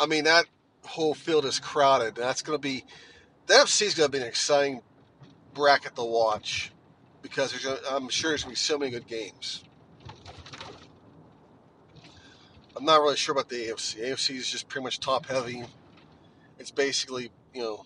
I 0.00 0.06
mean, 0.06 0.24
that 0.24 0.46
whole 0.84 1.14
field 1.14 1.44
is 1.44 1.58
crowded. 1.58 2.14
That's 2.14 2.40
going 2.40 2.56
to 2.56 2.62
be 2.62 2.84
the 3.46 3.54
NFC 3.54 3.82
is 3.82 3.94
going 3.94 4.10
to 4.10 4.16
be 4.16 4.22
an 4.22 4.28
exciting 4.28 4.80
bracket 5.54 5.96
to 5.96 6.04
watch 6.04 6.72
because 7.20 7.50
there's, 7.50 7.66
I'm 7.90 8.08
sure 8.08 8.30
there's 8.30 8.44
going 8.44 8.54
to 8.54 8.60
be 8.60 8.64
so 8.64 8.78
many 8.78 8.90
good 8.90 9.06
games. 9.06 9.64
I'm 12.78 12.84
not 12.84 13.00
really 13.00 13.16
sure 13.16 13.32
about 13.32 13.48
the 13.48 13.56
AFC. 13.56 13.98
AFC 14.00 14.36
is 14.36 14.48
just 14.48 14.68
pretty 14.68 14.84
much 14.84 15.00
top 15.00 15.26
heavy. 15.26 15.64
It's 16.60 16.70
basically, 16.70 17.32
you 17.52 17.60
know, 17.60 17.84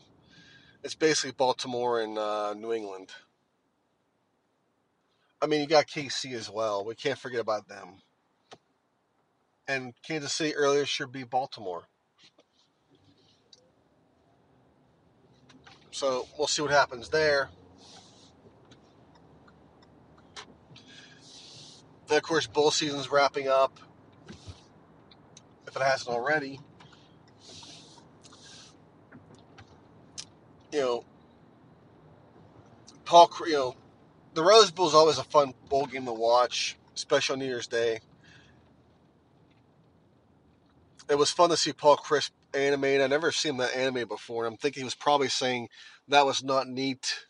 it's 0.85 0.95
basically 0.95 1.33
Baltimore 1.33 2.03
and 2.03 2.19
uh, 2.19 2.53
New 2.53 2.75
England. 2.75 3.09
I 5.41 5.47
mean, 5.47 5.63
you 5.63 5.67
got 5.67 5.87
KC 5.87 6.35
as 6.35 6.51
well. 6.51 6.85
We 6.85 6.95
can't 6.95 7.19
forget 7.19 7.41
about 7.41 7.69
them. 7.69 8.03
And 9.67 9.95
Kansas 10.07 10.35
City 10.35 10.55
earlier 10.55 10.85
should 10.85 11.11
be 11.11 11.25
Baltimore. 11.25 11.85
So 15.91 16.27
we'll 16.37 16.49
see 16.49 16.61
what 16.61 16.71
happens 16.71 17.09
there. 17.09 17.49
And 22.11 22.19
of 22.19 22.23
course, 22.23 22.47
bowl 22.47 22.71
season's 22.71 23.11
wrapping 23.11 23.49
up. 23.49 23.79
If 25.73 25.77
it 25.77 25.85
hasn't 25.85 26.15
already. 26.15 26.61
You 30.71 30.81
know, 30.81 31.05
Paul, 33.07 33.31
you 33.47 33.55
know, 33.55 33.77
the 34.35 34.43
Rose 34.43 34.71
Bowl 34.71 34.87
is 34.87 34.93
always 34.93 35.17
a 35.17 35.25
fun 35.25 35.55
bowl 35.71 35.87
game 35.87 36.05
to 36.05 36.13
watch, 36.13 36.77
especially 36.95 37.33
on 37.33 37.39
New 37.39 37.47
Year's 37.47 37.67
Day. 37.67 38.01
It 41.09 41.17
was 41.17 41.31
fun 41.31 41.49
to 41.49 41.57
see 41.57 41.73
Paul 41.73 41.97
Chryst 41.97 42.33
animate. 42.53 43.01
I 43.01 43.07
never 43.07 43.33
seen 43.33 43.57
that 43.57 43.75
animated 43.75 44.11
before. 44.11 44.45
I'm 44.45 44.59
thinking 44.59 44.83
he 44.83 44.85
was 44.85 44.95
probably 44.95 45.29
saying 45.29 45.71
that 46.09 46.27
was 46.27 46.45
not 46.45 46.69
neat. 46.69 47.25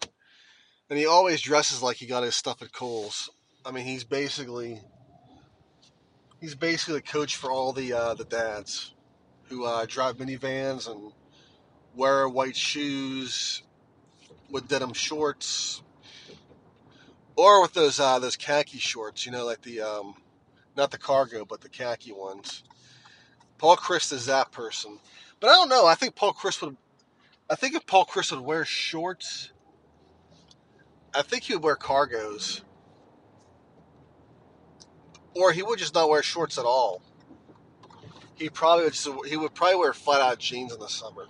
And 0.91 0.99
he 0.99 1.07
always 1.07 1.41
dresses 1.41 1.81
like 1.81 1.99
he 1.99 2.07
got 2.07 2.25
his 2.25 2.35
stuff 2.35 2.61
at 2.61 2.73
Kohl's. 2.73 3.31
I 3.65 3.71
mean, 3.71 3.85
he's 3.85 4.03
basically 4.03 4.81
he's 6.43 6.55
basically 6.57 6.95
the 6.95 7.03
coach 7.03 7.37
for 7.37 7.51
all 7.51 7.73
the 7.73 7.95
uh, 7.95 8.13
the 8.15 8.25
dads 8.25 8.93
who 9.45 9.65
uh, 9.65 9.87
drive 9.87 10.19
minivans 10.19 10.91
and 10.91 11.13
wear 11.95 12.29
white 12.29 12.57
shoes 12.57 13.63
with 14.51 14.69
denim 14.69 14.93
shorts 14.93 15.83
or 17.37 17.63
with 17.63 17.73
those 17.73 17.99
uh, 17.99 18.19
those 18.19 18.37
khaki 18.37 18.79
shorts. 18.79 19.25
You 19.25 19.33
know, 19.33 19.47
like 19.47 19.63
the 19.63 19.81
um, 19.81 20.17
not 20.77 20.91
the 20.91 20.99
cargo, 20.99 21.47
but 21.47 21.63
the 21.63 21.71
khaki 21.71 22.13
ones. 22.13 22.65
Paul 23.57 23.77
Chryst 23.77 24.13
is 24.13 24.27
that 24.27 24.51
person. 24.51 24.99
But 25.39 25.51
I 25.51 25.53
don't 25.53 25.69
know. 25.69 25.87
I 25.87 25.95
think 25.95 26.17
Paul 26.17 26.35
Chryst 26.35 26.61
would. 26.63 26.77
I 27.49 27.55
think 27.55 27.75
if 27.75 27.87
Paul 27.87 28.05
Chryst 28.05 28.33
would 28.33 28.41
wear 28.41 28.65
shorts, 28.65 29.53
I 31.15 31.23
think 31.23 31.45
he 31.45 31.55
would 31.55 31.63
wear 31.63 31.77
cargos, 31.77 32.63
or 35.35 35.53
he 35.53 35.63
would 35.63 35.79
just 35.79 35.95
not 35.95 36.09
wear 36.09 36.23
shorts 36.23 36.59
at 36.59 36.65
all. 36.65 37.03
He 38.35 38.49
probably 38.49 38.85
would. 38.85 38.95
Just, 38.95 39.09
he 39.27 39.37
would 39.37 39.55
probably 39.55 39.77
wear 39.77 39.93
flat 39.93 40.21
out 40.21 40.39
jeans 40.39 40.73
in 40.73 40.81
the 40.81 40.89
summer. 40.89 41.27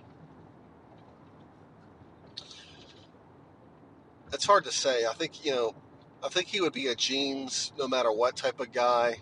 It's 4.31 4.45
hard 4.45 4.63
to 4.65 4.71
say. 4.71 5.05
I 5.05 5.13
think 5.13 5.45
you 5.45 5.51
know. 5.51 5.75
I 6.23 6.29
think 6.29 6.47
he 6.47 6.61
would 6.61 6.73
be 6.73 6.87
a 6.87 6.95
jeans 6.95 7.73
no 7.77 7.87
matter 7.87 8.11
what 8.11 8.37
type 8.37 8.61
of 8.61 8.71
guy. 8.71 9.17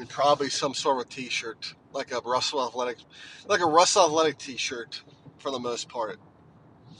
and 0.00 0.08
probably 0.08 0.48
some 0.48 0.72
sort 0.72 0.98
of 0.98 1.06
a 1.06 1.08
T-shirt, 1.08 1.74
like 1.92 2.10
a 2.10 2.20
Russell 2.20 2.66
Athletic, 2.66 2.96
like 3.46 3.60
a 3.60 3.66
Russell 3.66 4.06
Athletic 4.06 4.38
T-shirt, 4.38 5.02
for 5.38 5.50
the 5.50 5.58
most 5.58 5.88
part. 5.90 6.18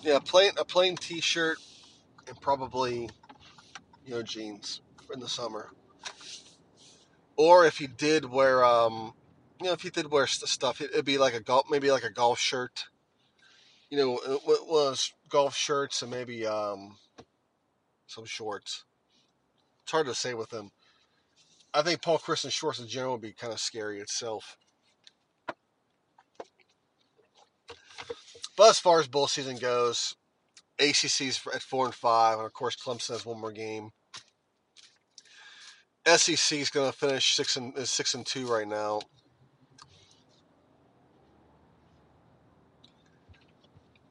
Yeah, 0.03 0.19
plain 0.19 0.53
a 0.59 0.65
plain 0.65 0.97
T-shirt, 0.97 1.59
and 2.29 2.39
probably, 2.41 3.09
you 4.05 4.15
know, 4.15 4.23
jeans 4.23 4.81
in 5.13 5.21
the 5.21 5.29
summer. 5.29 5.71
Or 7.37 7.65
if 7.67 7.79
he 7.79 7.87
did 7.87 8.25
wear, 8.25 8.65
um, 8.65 9.15
you 9.61 9.67
know, 9.67 9.73
if 9.73 9.83
he 9.83 9.91
did 9.91 10.11
wear 10.11 10.27
stuff, 10.27 10.81
it'd 10.81 11.05
be 11.05 11.19
like 11.19 11.35
a 11.35 11.41
golf, 11.41 11.67
maybe 11.71 11.91
like 11.91 12.05
a 12.05 12.11
golf 12.11 12.39
shirt. 12.39 12.87
You 13.89 13.99
know, 13.99 14.19
it 14.19 14.43
was 14.47 15.13
golf 15.29 15.57
shirts 15.57 16.03
and 16.03 16.11
maybe 16.11 16.47
um, 16.47 16.97
some 18.07 18.25
shorts. 18.25 18.85
It's 19.83 19.93
hard 19.93 20.07
to 20.07 20.15
say 20.15 20.35
with 20.35 20.53
him. 20.53 20.71
I 21.73 21.83
think 21.83 22.03
Paul 22.03 22.19
Chryst 22.19 22.45
and 22.45 22.53
shorts 22.53 22.79
in 22.79 22.89
general 22.89 23.13
would 23.13 23.21
be 23.21 23.33
kind 23.33 23.53
of 23.53 23.61
scary 23.61 24.01
itself. 24.01 24.57
But 28.57 28.71
as 28.71 28.79
far 28.79 29.01
as 29.01 29.07
bowl 29.07 29.27
season 29.29 29.57
goes, 29.57 30.17
ACC's 30.81 31.41
at 31.55 31.63
four 31.63 31.87
and 31.87 31.95
five, 31.95 32.39
and 32.39 32.47
of 32.47 32.53
course 32.53 32.77
Clemson 32.77 33.11
has 33.11 33.27
one 33.27 33.41
more 33.41 33.53
game. 33.53 33.91
SEC 36.07 36.59
is 36.59 36.71
going 36.71 36.91
to 36.91 36.97
finish 36.97 37.35
six 37.35 37.57
and 37.57 37.77
six 37.87 38.15
and 38.15 38.27
two 38.27 38.47
right 38.47 38.67
now. 38.67 39.01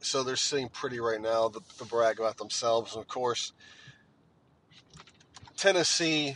So 0.01 0.23
they're 0.23 0.35
sitting 0.35 0.69
pretty 0.69 0.99
right 0.99 1.21
now 1.21 1.49
to 1.49 1.85
brag 1.85 2.19
about 2.19 2.37
themselves, 2.37 2.93
and 2.93 3.01
of 3.01 3.07
course 3.07 3.53
Tennessee 5.57 6.35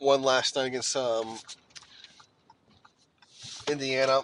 won 0.00 0.22
last 0.22 0.56
night 0.56 0.66
against 0.66 0.94
um, 0.96 1.38
Indiana. 3.70 4.20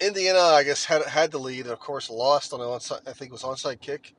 Indiana, 0.00 0.38
I 0.38 0.64
guess, 0.64 0.84
had 0.84 1.02
had 1.02 1.30
the 1.30 1.38
lead, 1.38 1.62
and 1.62 1.72
of 1.72 1.78
course, 1.78 2.10
lost 2.10 2.52
on 2.52 2.60
an 2.60 2.66
onside. 2.66 3.06
I 3.06 3.12
think 3.12 3.30
it 3.30 3.32
was 3.32 3.42
onside 3.42 3.80
kick, 3.80 4.14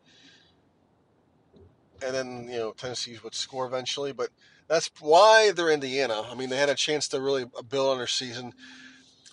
and 2.03 2.15
then 2.15 2.47
you 2.49 2.57
know 2.57 2.71
Tennessee 2.71 3.17
would 3.23 3.35
score 3.35 3.65
eventually. 3.65 4.11
But 4.11 4.29
that's 4.67 4.89
why 4.99 5.51
they're 5.51 5.69
Indiana. 5.69 6.23
I 6.29 6.35
mean, 6.35 6.49
they 6.49 6.57
had 6.57 6.69
a 6.69 6.75
chance 6.75 7.07
to 7.09 7.21
really 7.21 7.43
uh, 7.43 7.61
build 7.61 7.91
on 7.91 7.97
their 7.97 8.07
season. 8.07 8.53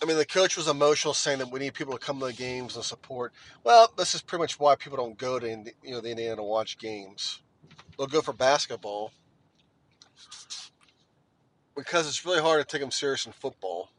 I 0.01 0.05
mean, 0.05 0.17
the 0.17 0.25
coach 0.25 0.57
was 0.57 0.67
emotional, 0.67 1.13
saying 1.13 1.39
that 1.39 1.51
we 1.51 1.59
need 1.59 1.73
people 1.73 1.93
to 1.93 2.05
come 2.05 2.19
to 2.19 2.25
the 2.25 2.33
games 2.33 2.75
and 2.75 2.83
support. 2.83 3.31
Well, 3.63 3.91
this 3.97 4.13
is 4.13 4.21
pretty 4.21 4.41
much 4.41 4.59
why 4.59 4.75
people 4.75 4.97
don't 4.97 5.17
go 5.17 5.39
to 5.39 5.47
you 5.47 5.91
know 5.91 6.01
the 6.01 6.11
Indiana 6.11 6.37
to 6.37 6.43
watch 6.43 6.77
games. 6.77 7.41
They'll 7.97 8.07
go 8.07 8.21
for 8.21 8.33
basketball 8.33 9.11
because 11.75 12.07
it's 12.07 12.25
really 12.25 12.41
hard 12.41 12.61
to 12.61 12.67
take 12.67 12.81
them 12.81 12.91
serious 12.91 13.25
in 13.25 13.31
football. 13.31 13.89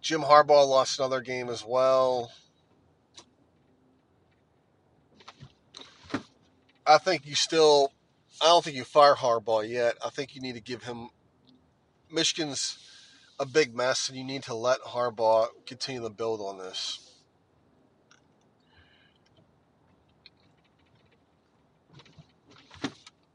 Jim 0.00 0.20
Harbaugh 0.20 0.68
lost 0.68 0.98
another 0.98 1.22
game 1.22 1.48
as 1.48 1.64
well. 1.64 2.30
I 6.86 6.98
think 6.98 7.26
you 7.26 7.34
still, 7.34 7.92
I 8.42 8.46
don't 8.46 8.62
think 8.64 8.76
you 8.76 8.84
fire 8.84 9.14
Harbaugh 9.14 9.68
yet. 9.68 9.96
I 10.04 10.10
think 10.10 10.34
you 10.34 10.42
need 10.42 10.54
to 10.54 10.60
give 10.60 10.84
him, 10.84 11.08
Michigan's 12.10 12.78
a 13.40 13.46
big 13.46 13.74
mess, 13.74 14.08
and 14.08 14.18
you 14.18 14.24
need 14.24 14.42
to 14.44 14.54
let 14.54 14.80
Harbaugh 14.80 15.48
continue 15.66 16.02
to 16.02 16.10
build 16.10 16.40
on 16.40 16.58
this. 16.58 17.00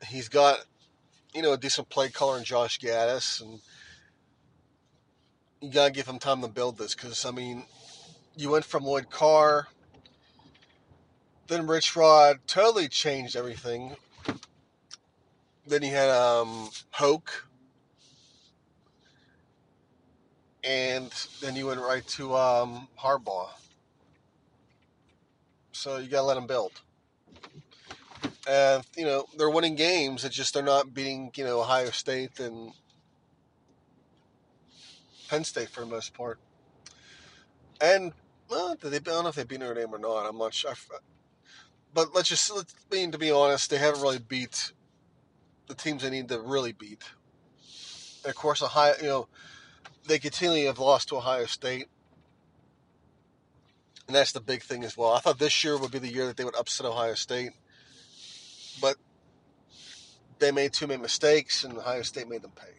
He's 0.07 0.29
got, 0.29 0.65
you 1.33 1.41
know, 1.41 1.53
a 1.53 1.57
decent 1.57 1.89
play 1.89 2.09
caller 2.09 2.37
in 2.37 2.43
Josh 2.43 2.79
Gattis, 2.79 3.41
and 3.41 3.59
you 5.61 5.69
gotta 5.69 5.91
give 5.91 6.07
him 6.07 6.19
time 6.19 6.41
to 6.41 6.47
build 6.47 6.77
this 6.77 6.95
because 6.95 7.25
I 7.25 7.31
mean, 7.31 7.65
you 8.35 8.49
went 8.49 8.65
from 8.65 8.83
Lloyd 8.83 9.09
Carr, 9.09 9.67
then 11.49 11.65
Rich 11.67 11.95
Rod 11.95 12.39
totally 12.47 12.87
changed 12.87 13.35
everything. 13.35 13.95
Then 15.67 15.81
he 15.81 15.89
had 15.89 16.09
um, 16.09 16.69
Hoke, 16.91 17.47
and 20.63 21.11
then 21.41 21.55
you 21.55 21.65
went 21.65 21.81
right 21.81 22.05
to 22.07 22.35
um, 22.35 22.87
Harbaugh. 22.99 23.49
So 25.71 25.97
you 25.97 26.07
gotta 26.07 26.25
let 26.25 26.37
him 26.37 26.47
build. 26.47 26.71
And 28.47 28.83
you 28.95 29.05
know 29.05 29.25
they're 29.37 29.49
winning 29.49 29.75
games. 29.75 30.23
It's 30.23 30.35
just 30.35 30.53
they're 30.53 30.63
not 30.63 30.93
beating 30.93 31.31
you 31.35 31.43
know 31.43 31.61
Ohio 31.61 31.89
State 31.89 32.39
and 32.39 32.73
Penn 35.29 35.43
State 35.43 35.69
for 35.69 35.81
the 35.81 35.87
most 35.87 36.13
part. 36.13 36.39
And 37.81 38.13
well, 38.49 38.75
did 38.75 38.91
they, 38.91 38.97
I 38.97 38.99
don't 38.99 39.23
know 39.23 39.29
if 39.29 39.35
they 39.35 39.43
beat 39.43 39.59
Notre 39.59 39.75
Dame 39.75 39.93
or 39.93 39.99
not. 39.99 40.27
I'm 40.27 40.37
not 40.37 40.53
sure. 40.53 40.73
But 41.93 42.13
let's 42.13 42.29
just 42.29 42.53
let's 42.55 42.73
mean 42.91 43.11
to 43.11 43.17
be 43.17 43.31
honest, 43.31 43.69
they 43.69 43.77
haven't 43.77 44.01
really 44.01 44.19
beat 44.19 44.71
the 45.67 45.73
teams 45.75 46.03
they 46.03 46.09
need 46.09 46.29
to 46.29 46.39
really 46.39 46.71
beat. 46.71 47.03
And 48.23 48.29
of 48.29 48.35
course, 48.35 48.61
Ohio, 48.61 48.93
you 49.01 49.07
know, 49.07 49.27
they 50.07 50.19
continually 50.19 50.65
have 50.65 50.79
lost 50.79 51.09
to 51.09 51.17
Ohio 51.17 51.45
State, 51.45 51.87
and 54.07 54.15
that's 54.15 54.31
the 54.31 54.41
big 54.41 54.61
thing 54.61 54.83
as 54.83 54.97
well. 54.97 55.13
I 55.13 55.19
thought 55.19 55.39
this 55.39 55.63
year 55.63 55.77
would 55.77 55.91
be 55.91 55.99
the 55.99 56.11
year 56.11 56.25
that 56.27 56.37
they 56.37 56.43
would 56.43 56.55
upset 56.55 56.85
Ohio 56.85 57.13
State, 57.13 57.51
but 58.81 58.97
they 60.39 60.51
made 60.51 60.73
too 60.73 60.87
many 60.87 61.01
mistakes, 61.01 61.63
and 61.63 61.77
Ohio 61.77 62.01
State 62.01 62.27
made 62.27 62.41
them 62.41 62.51
pay. 62.55 62.73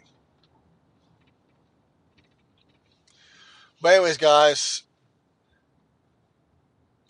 But 3.81 3.95
anyways, 3.95 4.19
guys, 4.19 4.83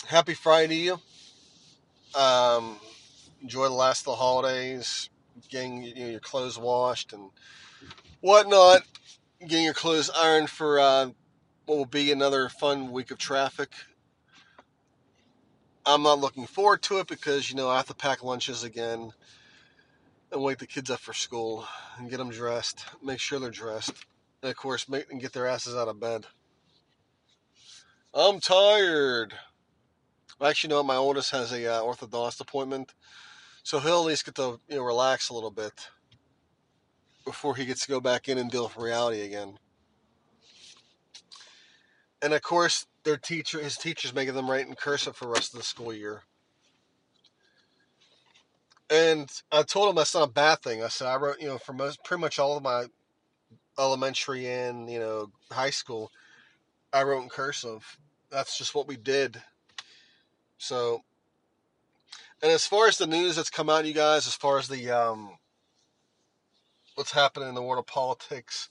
happy 0.07 0.35
Friday 0.35 0.69
to 0.69 0.75
you. 0.75 1.01
Um, 2.15 2.79
enjoy 3.43 3.69
the 3.69 3.75
last 3.75 4.01
of 4.01 4.07
the 4.07 4.17
holidays, 4.17 5.11
getting 5.49 5.83
you 5.83 5.95
know, 5.95 6.11
your 6.11 6.21
clothes 6.21 6.59
washed 6.59 7.13
and 7.13 7.31
whatnot, 8.21 8.83
getting 9.41 9.65
your 9.65 9.75
clothes 9.75 10.11
ironed 10.11 10.51
for 10.51 10.81
uh, 10.81 11.11
what 11.67 11.77
will 11.77 11.87
be 11.87 12.11
another 12.11 12.49
fun 12.49 12.93
week 12.93 13.11
of 13.11 13.19
traffic. 13.19 13.71
I'm 15.87 16.03
not 16.03 16.19
looking 16.19 16.47
forward 16.47 16.83
to 16.83 16.99
it 16.99 17.07
because 17.07 17.51
you 17.51 17.57
know 17.57 17.69
I 17.69 17.77
have 17.77 17.87
to 17.87 17.95
pack 17.95 18.23
lunches 18.23 18.65
again 18.65 19.13
and 20.33 20.43
wake 20.43 20.59
the 20.59 20.67
kids 20.67 20.91
up 20.91 21.01
for 21.01 21.13
school 21.13 21.67
and 21.99 22.11
get 22.11 22.19
them 22.19 22.31
dressed, 22.31 22.85
make 23.03 23.19
sure 23.19 23.39
they're 23.41 23.51
dressed, 23.51 23.93
and 24.43 24.51
of 24.51 24.57
course 24.57 24.89
make 24.89 25.11
and 25.11 25.21
get 25.21 25.33
their 25.33 25.47
asses 25.47 25.75
out 25.75 25.89
of 25.89 26.01
bed. 26.01 26.27
I'm 28.13 28.41
tired. 28.41 29.35
Actually, 30.43 30.71
no, 30.71 30.83
my 30.83 30.97
oldest 30.97 31.31
has 31.33 31.53
a 31.53 31.67
uh, 31.67 31.83
orthodontist 31.83 32.41
appointment, 32.41 32.95
so 33.63 33.79
he'll 33.79 34.01
at 34.01 34.07
least 34.07 34.25
get 34.25 34.35
to 34.37 34.59
you 34.69 34.77
know 34.77 34.83
relax 34.83 35.29
a 35.29 35.35
little 35.35 35.51
bit 35.51 35.89
before 37.25 37.55
he 37.57 37.67
gets 37.67 37.83
to 37.85 37.89
go 37.89 38.01
back 38.01 38.29
in 38.29 38.39
and 38.39 38.51
deal 38.51 38.65
with 38.65 38.77
reality 38.77 39.21
again. 39.21 39.59
And 42.23 42.33
of 42.33 42.43
course, 42.43 42.87
their 43.05 43.17
teacher, 43.17 43.63
his 43.63 43.77
teacher's 43.77 44.15
making 44.15 44.35
them 44.35 44.51
write 44.51 44.67
in 44.67 44.75
cursive 44.75 45.17
for 45.17 45.27
the 45.27 45.31
rest 45.31 45.53
of 45.53 45.61
the 45.61 45.65
school 45.65 45.93
year. 45.93 46.23
And 48.91 49.31
I 49.53 49.63
told 49.63 49.89
him 49.89 49.97
that's 49.97 50.15
not 50.15 50.29
a 50.29 50.33
bad 50.33 50.63
thing. 50.63 50.83
I 50.83 50.89
said 50.89 51.07
I 51.07 51.17
wrote, 51.17 51.41
you 51.41 51.49
know, 51.49 51.59
for 51.59 51.73
most, 51.73 52.03
pretty 52.05 52.21
much 52.21 52.39
all 52.39 52.57
of 52.57 52.63
my 52.63 52.87
elementary 53.79 54.47
and 54.49 54.91
you 54.91 54.99
know 54.99 55.31
high 55.51 55.71
school, 55.71 56.11
I 56.93 57.03
wrote 57.03 57.23
in 57.23 57.29
cursive. 57.29 57.99
That's 58.31 58.59
just 58.59 58.75
what 58.75 58.89
we 58.89 58.97
did. 58.97 59.41
So, 60.61 61.01
and 62.43 62.53
as 62.53 62.67
far 62.67 62.87
as 62.87 62.99
the 62.99 63.07
news 63.07 63.37
that's 63.37 63.49
come 63.49 63.71
out, 63.71 63.87
you 63.87 63.95
guys, 63.95 64.27
as 64.27 64.35
far 64.35 64.59
as 64.59 64.69
the 64.69 64.91
um, 64.91 65.39
what's 66.97 67.13
happening 67.13 67.49
in 67.49 67.55
the 67.55 67.63
world 67.63 67.79
of 67.79 67.87
politics, 67.87 68.69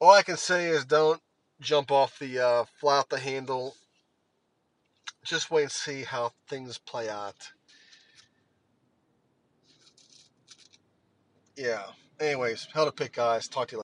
all 0.00 0.10
I 0.10 0.22
can 0.22 0.36
say 0.36 0.66
is 0.66 0.84
don't 0.84 1.20
jump 1.60 1.92
off 1.92 2.18
the 2.18 2.40
uh, 2.44 2.64
fly 2.80 2.98
out 2.98 3.10
the 3.10 3.18
handle. 3.18 3.76
Just 5.24 5.52
wait 5.52 5.62
and 5.62 5.72
see 5.72 6.02
how 6.02 6.32
things 6.48 6.78
play 6.78 7.08
out. 7.08 7.52
Yeah. 11.56 11.84
Anyways, 12.18 12.66
Hail 12.74 12.86
to 12.86 12.92
Pitt, 12.92 13.12
guys. 13.12 13.46
Talk 13.46 13.68
to 13.68 13.72
you 13.72 13.78
later. 13.78 13.83